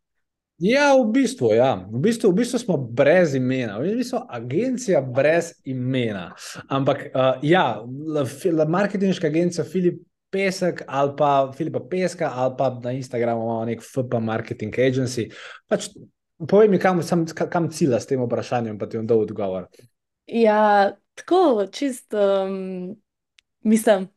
[0.62, 1.74] Ja, v bistvu, ja.
[1.90, 6.28] v, bistvu, v bistvu smo brez imena, v bistvu agencija brez imena.
[6.68, 7.82] Ampak uh, ja,
[8.68, 14.18] marketinška agencija Filip Pesek ali pa Filipa Peska ali pa na Instagramu imamo nek FP
[14.20, 15.28] Marketing Agency.
[15.70, 15.88] Pač,
[16.48, 19.68] povej mi, kam, sam, kam cilja s tem vprašanjem, pa ti bom dal odgovor.
[20.26, 22.96] Ja, tako, čist, um,
[23.62, 24.08] mislim,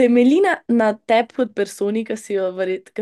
[0.00, 2.38] temelji na, tebi kot personi, ki si,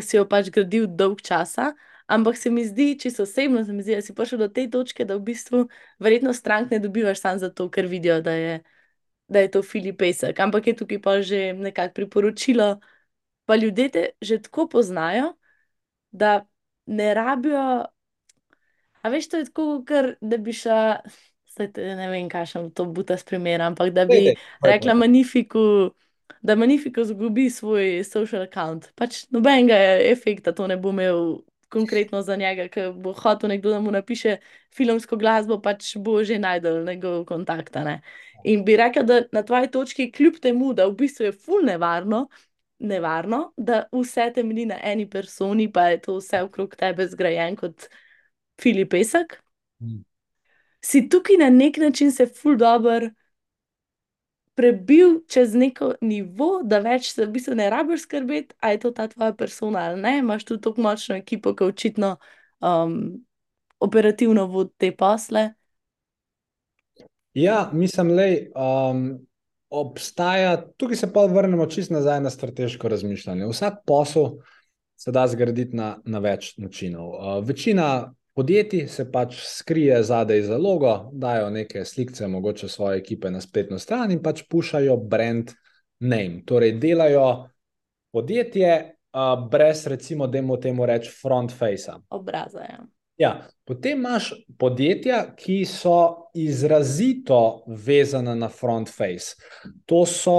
[0.03, 1.73] si jo pač gradil dolg časa,
[2.11, 5.07] ampak se mi zdi, čisto osebno, se mi zdi, da si prišel do te točke,
[5.07, 5.67] da v bistvu
[6.03, 8.59] verjetno strank ne dobivaš samo zato, ker vidijo, da je,
[9.29, 12.81] da je to Filip Pesek, ampak je tukaj pa že nekako priporočilo,
[13.45, 15.33] pa ljudje te že tako poznajo,
[16.11, 16.47] da
[16.87, 17.85] ne rabijo.
[19.03, 21.01] A veš, to je tako, ker da bi šla.
[21.49, 25.91] Saj, ne vem, kaj še to bo ta sprimer, ampak da bi rekla Magnifiku,
[26.43, 28.91] da Magnifiku zgubi svoj social account.
[28.97, 29.77] Pač nobenega
[30.09, 34.37] efekta to ne bo imel konkretno za njega, ker bo hotel nekdo, da mu napiše
[34.75, 37.75] filmsko glasbo, pač bo že najdel njegov kontakt.
[37.75, 38.01] Ne?
[38.45, 42.29] In bi rekla, da na tvoji točki, kljub temu, da v bistvu je ful nevarno,
[42.79, 47.89] nevarno, da vse temelji na eni personi, pa je to vse okrog tebe zgrajen kot
[48.61, 49.41] Filip Pesek.
[49.81, 50.05] Hmm
[50.81, 53.11] si tukaj na nek način se ful dobr
[54.59, 58.91] prebil čez neko nivo, da več se v bistvu ne rabiš skrbeti, a je to
[58.91, 60.17] ta tvoja persona ali ne.
[60.19, 62.17] Imaš tu tako močno ekipo, ki očitno
[62.59, 62.97] um,
[63.79, 65.53] operativno vodi te posle.
[67.39, 68.27] Ja, mislim, da
[68.59, 69.05] um,
[69.71, 73.47] obstaja, tukaj se pa vrnemo čisto nazaj na strateško razmišljanje.
[73.47, 74.41] Vsak posel
[74.99, 77.15] se da zgraditi na, na več načinov.
[77.15, 83.31] Uh, večina podjetij se pač skrije zadaj za logo, dajo neke slike, mogoče svoje ekipe
[83.31, 85.51] na spletno stran in pač pušajo brand
[85.99, 86.45] name.
[86.47, 87.49] Torej, delajo
[88.15, 91.99] podjetje uh, brez, recimo, da mu temu reč front face.
[92.11, 92.63] Obraza.
[92.63, 92.87] Ja.
[93.19, 99.35] Ja, potem imaš podjetja, ki so izrazito vezana na front face.
[99.91, 100.37] To so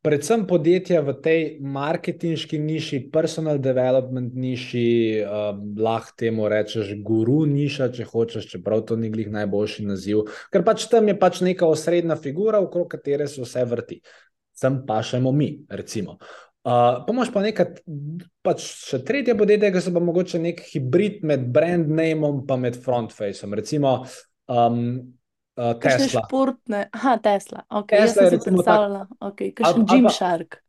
[0.00, 4.86] predvsem podjetja v tej marketinški niši, personal development niši,
[5.20, 10.64] uh, lahko temu rečeš guru niša, če hočeš, čeprav to ni glih najboljši naziv, ker
[10.64, 14.00] pač tam je pač neka osrednja figura, okrog katere se vse vrti.
[14.56, 16.16] Sem pa še mi, recimo.
[16.62, 17.80] Uh, Pomož pa nekaj,
[18.46, 23.10] pač še tretje podjetje, ki so pa mogoče nek hibrid med brand nameom in front
[23.10, 23.56] faceom.
[23.58, 24.04] Recimo
[24.46, 24.78] um,
[25.58, 26.22] uh, Tesla.
[26.22, 27.64] Športne, aha, Tesla.
[27.66, 30.60] Okay, Tesla je recimo predstavljala, tak, okay, kaj še Gymshark.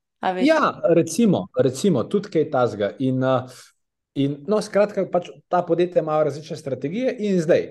[0.42, 2.90] Ja, recimo, recimo, tudi kaj tasga.
[2.98, 3.46] In, uh,
[4.18, 7.70] in no, skratka, pač ta podjetja imajo različne strategije in zdaj.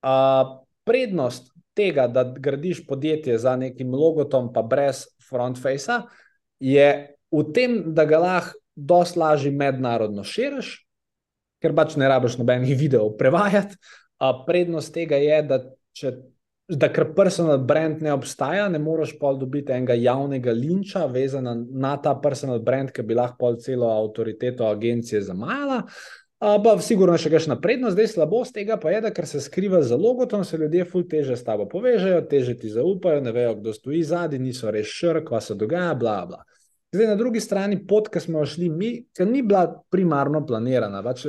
[0.00, 6.06] Uh, prednost tega, da gradiš podjetje za nekim logotom, pa brez front facea,
[6.56, 10.74] je v tem, da ga lahko dosti lažje mednarodno širiš,
[11.60, 13.76] ker pač ne rabiš nobenih videov prevajati.
[14.46, 15.62] Prednost tega je, da
[15.96, 16.18] če.
[16.70, 21.96] Da, ker personal brand ne obstaja, ne moreš pa dobiti enega javnega linča, vezana na
[21.98, 25.80] ta personal brand, ki bi lahko celo avtoriteto agencije zamajala.
[26.38, 29.98] Pa, sigurno še kakšna prednost, zdaj slabost tega pa je, da ker se skriva za
[29.98, 34.06] logotom, se ljudje ful teže s tabo povežejo, teže ti zaupajo, ne vejo, kdo stoji
[34.06, 36.40] zadnji, niso res šrk, kva se dogaja, bla, bla.
[36.90, 38.90] Zdaj, na drugi strani, pot, ki smo jo šli, mi,
[39.30, 41.04] ni bila primarno planirana.
[41.06, 41.26] Pač,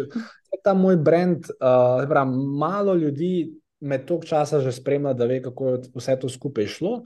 [0.65, 3.51] ta moj brand, uh, prav, malo ljudi
[3.81, 7.01] me toliko časa že spremlja, da ve, kako je vse to skupaj šlo.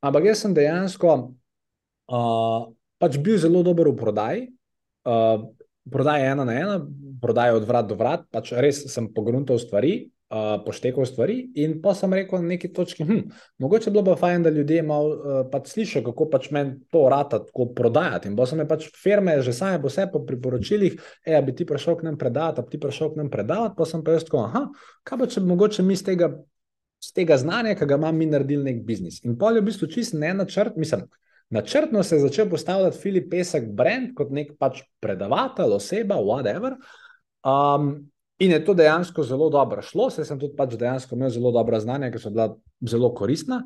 [0.00, 1.12] Ampak jaz sem dejansko
[2.10, 2.70] uh,
[3.00, 4.46] pač bil zelo dober v prodaji.
[5.04, 5.48] Uh,
[5.90, 6.78] prodaja ena na ena,
[7.20, 11.38] prodaja od vrat do vrat, pač res sem pogruntal stvari, uh, poštekal stvari.
[11.54, 13.22] In pa sem rekel na neki točki, hm,
[13.58, 17.42] mogoče bi bilo fajn, da ljudje malo uh, pač slišijo, kako pač meni to rata
[17.44, 18.30] tako prodajati.
[18.30, 21.66] In pa so me pač firme že same po sebi po priporočilih, da bi ti
[21.66, 23.74] prišel k nam predavati, da bi ti prišel k nam predavati.
[23.76, 24.66] Pa sem pa jaz tako, aha,
[25.04, 26.32] kaj pa če mogoče mi z tega.
[27.16, 29.22] Tega znanja, ki ga imam, mi naredili nek biznis.
[29.24, 31.06] In pol je v bistvu čist ne načrt, mislim,
[31.48, 36.76] načrtno se je začel postavljati Filip Pesek brand kot nek pač predavatelj, oseba, whatever.
[37.40, 38.10] Um,
[38.40, 41.80] In je to dejansko zelo dobro šlo, saj sem tudi pač dejansko imel zelo dobra
[41.80, 42.46] znanja, ki so bila
[42.88, 43.60] zelo koristna.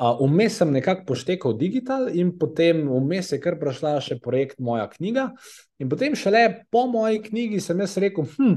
[0.00, 5.28] Vmes sem nekako poštekal digital, in potem vmes je kar prišla še projekt Moja knjiga.
[5.78, 8.56] In potem šele po moji knjigi sem jaz rekel, hm,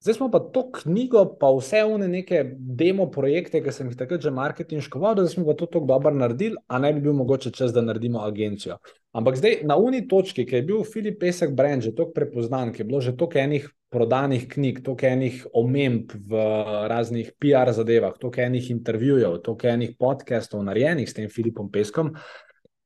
[0.00, 4.22] Zdaj smo pa to knjigo, pa vse one neke demo projekte, ki sem jih takrat
[4.24, 7.50] že marketinško vodil, da smo pa to tako dobro naredili, a ne bi bil mogoče
[7.52, 8.78] čas, da naredimo agencijo.
[9.12, 12.80] Ampak zdaj na uni točki, ki je bil Filip Pesek brand že tako prepoznan, ki
[12.80, 16.46] je bilo že toliko enih prodanih knjig, toliko enih omemb v
[16.88, 22.14] raznih PR zadevah, toliko enih intervjujev, toliko enih podcastov narejenih s tem Filipom Peskom.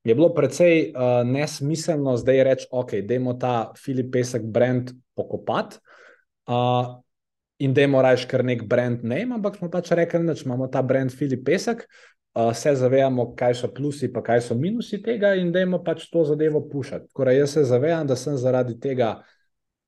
[0.04, 5.78] Je bilo precej uh, nesmiselno zdaj reči, ok, dajmo ta Filip Pesek brand pokopati.
[6.44, 7.03] Uh,
[7.58, 10.82] in da imamo raje kar nek brand name, ampak smo pač rekli, da imamo ta
[10.82, 11.84] brand Filip Pesek,
[12.34, 16.08] uh, se zavedamo, kaj so plusi, pa kaj so minusi tega, in da imamo pač
[16.10, 17.12] to zadevo pušati.
[17.14, 19.14] Torej, jaz se zavedam, da sem zaradi tega,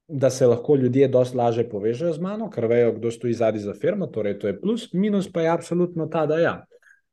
[0.09, 3.75] da se lahko ljudje dosti lažje povežejo z mano, ker vejo, kdo stoji zadnji za
[3.75, 6.57] firmo, torej to je plus, minus pa je absolutno ta, da ja.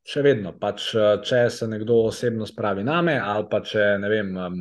[0.03, 0.89] Še vedno, pač,
[1.23, 4.57] če se nekdo osebno spravi name, ali pa če ne vem, um,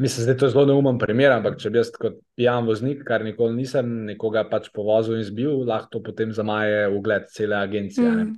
[0.00, 3.20] Mislim, da je to zelo neumen primer, ampak če bi jaz kot pijan voznik, kar
[3.24, 8.08] nikoli nisem, nekoga pač povozil in zbil, lahko to potem zamaje ugled cele agencije.
[8.08, 8.30] Mm.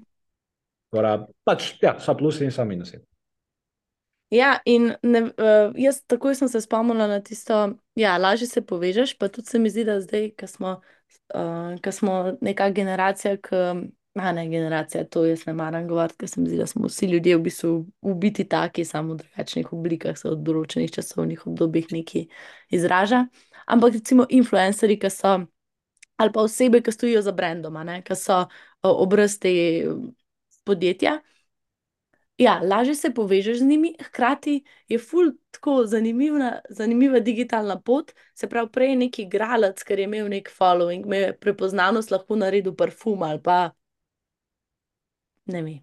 [0.91, 1.13] Tora,
[1.47, 2.99] pač, ja, so plusi in so minusi.
[4.35, 5.23] Ja, in ne,
[5.79, 9.63] jaz takoj sem se spomnila na tisto, da ja, lažje se povežeš, pa tudi se
[9.63, 10.77] mi zdi, da zdaj, ko smo,
[11.37, 13.63] uh, smo neka generacija, ki
[14.15, 17.07] A ne generacija, to jaz ne maram govoriti, ker se mi zdi, da smo vsi
[17.07, 22.27] ljudje v bistvu ubiti taki, samo v drugačnih oblikah, se v določenih časovnih obdobjih neki
[22.77, 23.23] izraža.
[23.73, 25.39] Ampak recimo influencerji, ki so,
[26.21, 28.43] ali pa osebe, ki stojijo za brendom, ki so
[28.85, 29.55] obraz te
[30.69, 31.23] podjetja.
[32.37, 38.13] Ja, lažje se povežeš z njimi, hkrati je ful tako zanimiva, zanimiva digitalna pot.
[38.35, 43.23] Se pravi, prej neki igralec, ker je imel nek following, me prepoznanost lahko naredil parfum
[43.23, 43.71] ali pa
[45.47, 45.79] ne vem,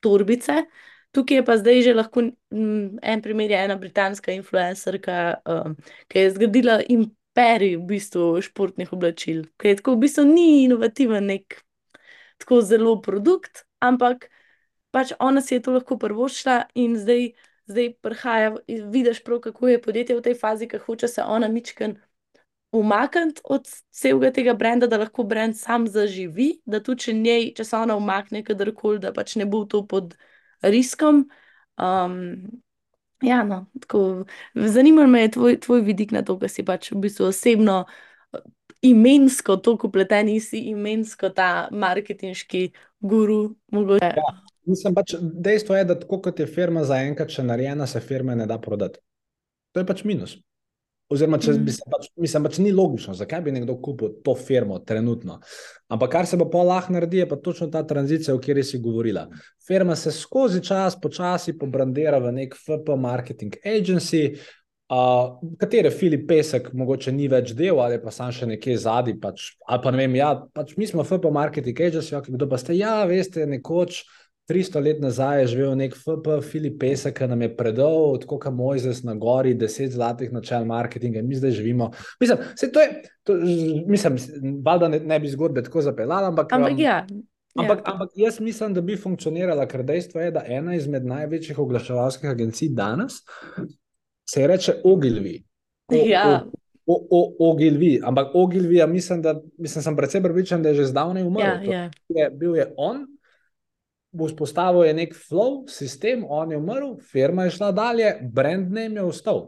[0.00, 0.64] torbice.
[1.12, 5.76] Tukaj je pa zdaj že lahko m, en primer, ena britanska influencerka, um,
[6.08, 11.30] ki je zgradila imperij v bistvu športnih oblačil, ki je tako v bistvu ni inovativen,
[11.32, 11.62] nek
[12.38, 14.28] tako zelo produkt, ampak
[14.92, 17.32] pač ona si je to lahko prvošla in zdaj,
[17.66, 21.96] zdaj prihaja, vidiš prav, kako je podjetje v tej fazi, ki hoče se ona mičken
[22.72, 27.64] umakniti od celega tega brenda, da lahko brend sam zaživi, da tudi če njej, če
[27.64, 30.14] se ona umakne kadarkoli, da pač ne bo to pod
[30.62, 31.24] riskom.
[31.78, 32.18] Um,
[33.24, 37.30] ja, no, tako, zanima me tvoj, tvoj vidik na to, kar si pač v bistvu
[37.32, 37.84] osebno.
[38.82, 42.68] imensko tako upleteni, si imensko ta marketinški
[43.00, 43.56] guru.
[43.98, 44.12] Ja,
[44.66, 48.46] mislim pač, dejstvo je, da tako kot je firma zaenkrat še narejena, se firme ne
[48.46, 49.00] da prodati.
[49.74, 50.36] To je pač minus.
[51.08, 54.76] Oziroma, če bi se pač, mislim, pač ni logično, zakaj bi nekdo kupil to firmo
[54.84, 55.38] trenutno.
[55.88, 58.80] Ampak kar se pa pol lahko naredi, je pa točno ta tranzicija, o kateri si
[58.84, 59.24] govorila.
[59.64, 64.22] Firma se skozi čas, počasi pobrandira v nek FP marketing agency,
[64.92, 69.16] uh, katere Filip Pesek mogoče ni več del ali pa sam še nekje zadnji.
[69.22, 72.60] Pač, ali pa ne vem, ja, pač mi smo FP marketing agency, okay, kdo pa
[72.60, 72.76] ste?
[72.76, 74.04] Ja, veste, nekoč.
[74.48, 78.54] 300 let nazaj je živel nek FP, Filip Pesek, ki nam je predal, tako kot
[78.54, 81.90] Mojzes na gori, 10 zlatih načel marketinga, in mi zdaj živimo.
[82.20, 82.38] Mislim,
[82.72, 83.36] to je, to,
[83.86, 84.16] mislim,
[84.64, 86.52] valjda ne, ne bi zgodbe tako zapeljala, ampak.
[86.52, 87.02] Ampak, um, ja.
[87.58, 87.92] Ampak, ja.
[87.92, 92.72] ampak jaz mislim, da bi funkcionirala, ker dejstvo je, da ena izmed največjih oglaševalskih agencij
[92.72, 93.20] danes
[94.30, 95.42] se reče Ogilvi.
[95.92, 96.44] Ja.
[97.38, 101.44] Ogilvi, ampak Ogilvi, ja, mislim, da mislim, sem predvsem prepričan, da je že zdavnaj umrl.
[101.44, 101.90] Ja, ja.
[102.08, 103.06] Je, bil je on,
[104.16, 109.04] vzpostavil je nek flow, sistem, on je umrl, firma je šla dalje, brand name je
[109.04, 109.46] ostal.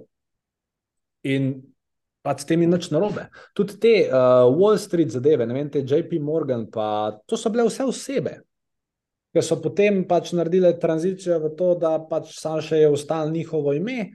[1.24, 1.54] In
[2.22, 3.28] pa s tem ni nič narobe.
[3.56, 7.64] Tudi te uh, Wall Street zadeve, ne vem, te JP Morgan, pa to so bile
[7.68, 8.40] vse osebe.
[9.30, 13.72] Ker so potem pač naredile tranzicijo v to, da pač samo še je ostalo njihovo
[13.76, 14.10] ime,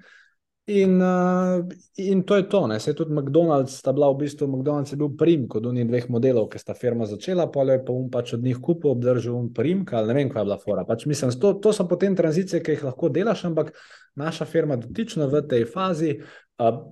[0.66, 1.62] In, uh,
[1.96, 2.80] in to je to.
[2.80, 6.08] Se je tudi McDonald's, sta bila v bistvu McDonald's je bil prim kot unih dveh
[6.10, 9.54] modelov, ki sta firma začela, pa je pa um pač od njih kupil, obdržal um
[9.54, 10.86] prim, ali ne vem, kaj je bila fora.
[10.86, 13.76] Pač mislim, to, to so potem tranzicije, ki jih lahko delaš, ampak
[14.16, 16.20] naša firma dotična v tej fazi.
[16.58, 16.86] Uh,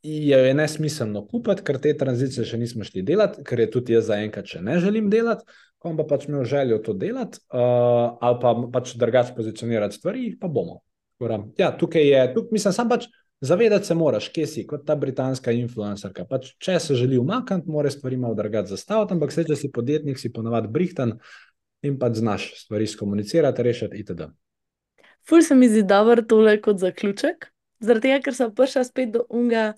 [0.00, 4.06] Je, je nesmiselno kupiti, ker te tranzicije še nismo šli delati, ker je tudi jaz
[4.08, 5.44] zaenkrat še ne želim delati,
[5.76, 10.48] ko pa pač imel željo to delati, uh, ali pa pač drugače pozicionirati stvari, pa
[10.48, 10.80] bomo.
[11.60, 13.10] Ja, tukaj je, tukaj, mislim, sam pač
[13.40, 16.26] Zavedati se moraš, kje si kot ta britanska influencerka.
[16.28, 20.20] Pač, če se želi umakniti, mora stvari malo drugače zastaviti, ampak se, če si podjetnik,
[20.20, 21.14] si ponovadi brihtan
[21.82, 24.28] in pa znaš stvari skomunicirati, rešiti itd.
[25.28, 27.48] Ful se mi zdi dobro tole kot zaključek,
[27.80, 29.72] zaradi tega, ker sem prišla spet do unga,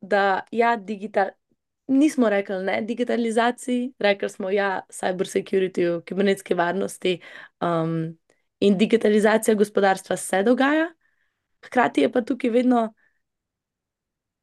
[0.00, 1.32] da ja, digital.
[1.88, 7.18] Nismo rekli ne digitalizaciji, rekli smo ja, cyber security, kibernetske varnosti
[7.60, 8.12] um,
[8.60, 10.92] in digitalizacija gospodarstva se dogaja.
[11.64, 12.94] Hkrati je pa tukaj vedno,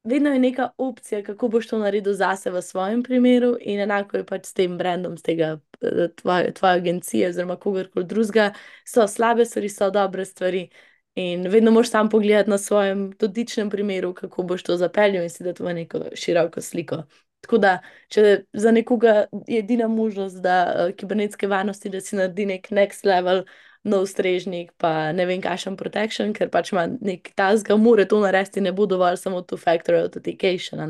[0.03, 4.45] vedno neka opcija, kako boš to naredil zase v svojem primeru, in enako je pač
[4.45, 8.53] s tem brandom, s tega eh, tvoje, tvoje agencije, oziroma kogarkoli drugega.
[8.85, 10.69] So slabe stvari, so dobre stvari.
[11.15, 15.43] In vedno moš sam pogledati na svojem dotičnem primeru, kako boš to zapeljal in si
[15.43, 17.03] dati v neko široko sliko.
[17.41, 22.45] Tako da, če za nekoga je edina možnost, da uh, kibernetske varnosti, da si naredi
[22.45, 27.31] nek next level, uh, nov strežnik, pa ne vem, kakšen protection, ker pač ima nek
[27.37, 30.81] tasga, mora to narediti, ne bo dovolj samo to factory authentication.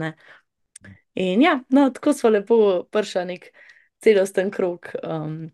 [1.19, 2.59] In ja, no, tako smo lepo
[2.91, 3.51] prša nek
[4.01, 5.49] celosten krok, um,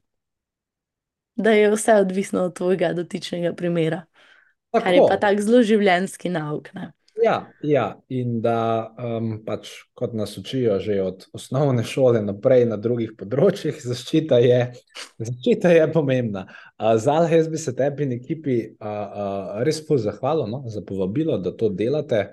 [1.36, 4.06] da je vse odvisno od tvojega dotičnega primera.
[4.72, 4.84] Tako.
[4.84, 6.72] Kar je pa tak zelo življenjski nauk.
[6.76, 6.92] Ne?
[7.24, 12.76] Ja, ja, in da um, pač, kot nas učijo že od osnovne šole naprej na
[12.82, 14.58] drugih področjih, zaščita je,
[15.24, 16.44] zaščita je pomembna.
[16.76, 21.40] Uh, Zal, jaz bi se tebi in ekipi uh, uh, res pozahvalil no, za povabilo,
[21.40, 22.28] da to delate,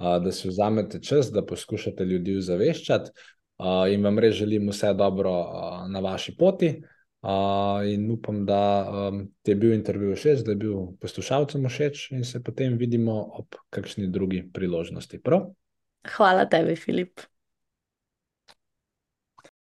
[0.00, 4.94] uh, da si vzamete čas, da poskušate ljudi ozaveščati uh, in vam res želim vse
[4.96, 6.78] dobro uh, na vaši poti.
[7.22, 12.08] Uh, in upam, da um, ti je bil intervju všeč, da je bil poslušalcem všeč,
[12.18, 15.22] in se potem vidimo ob kakšni drugi priložnosti.
[15.22, 15.52] Prav?
[16.16, 17.22] Hvala tebi, Filip.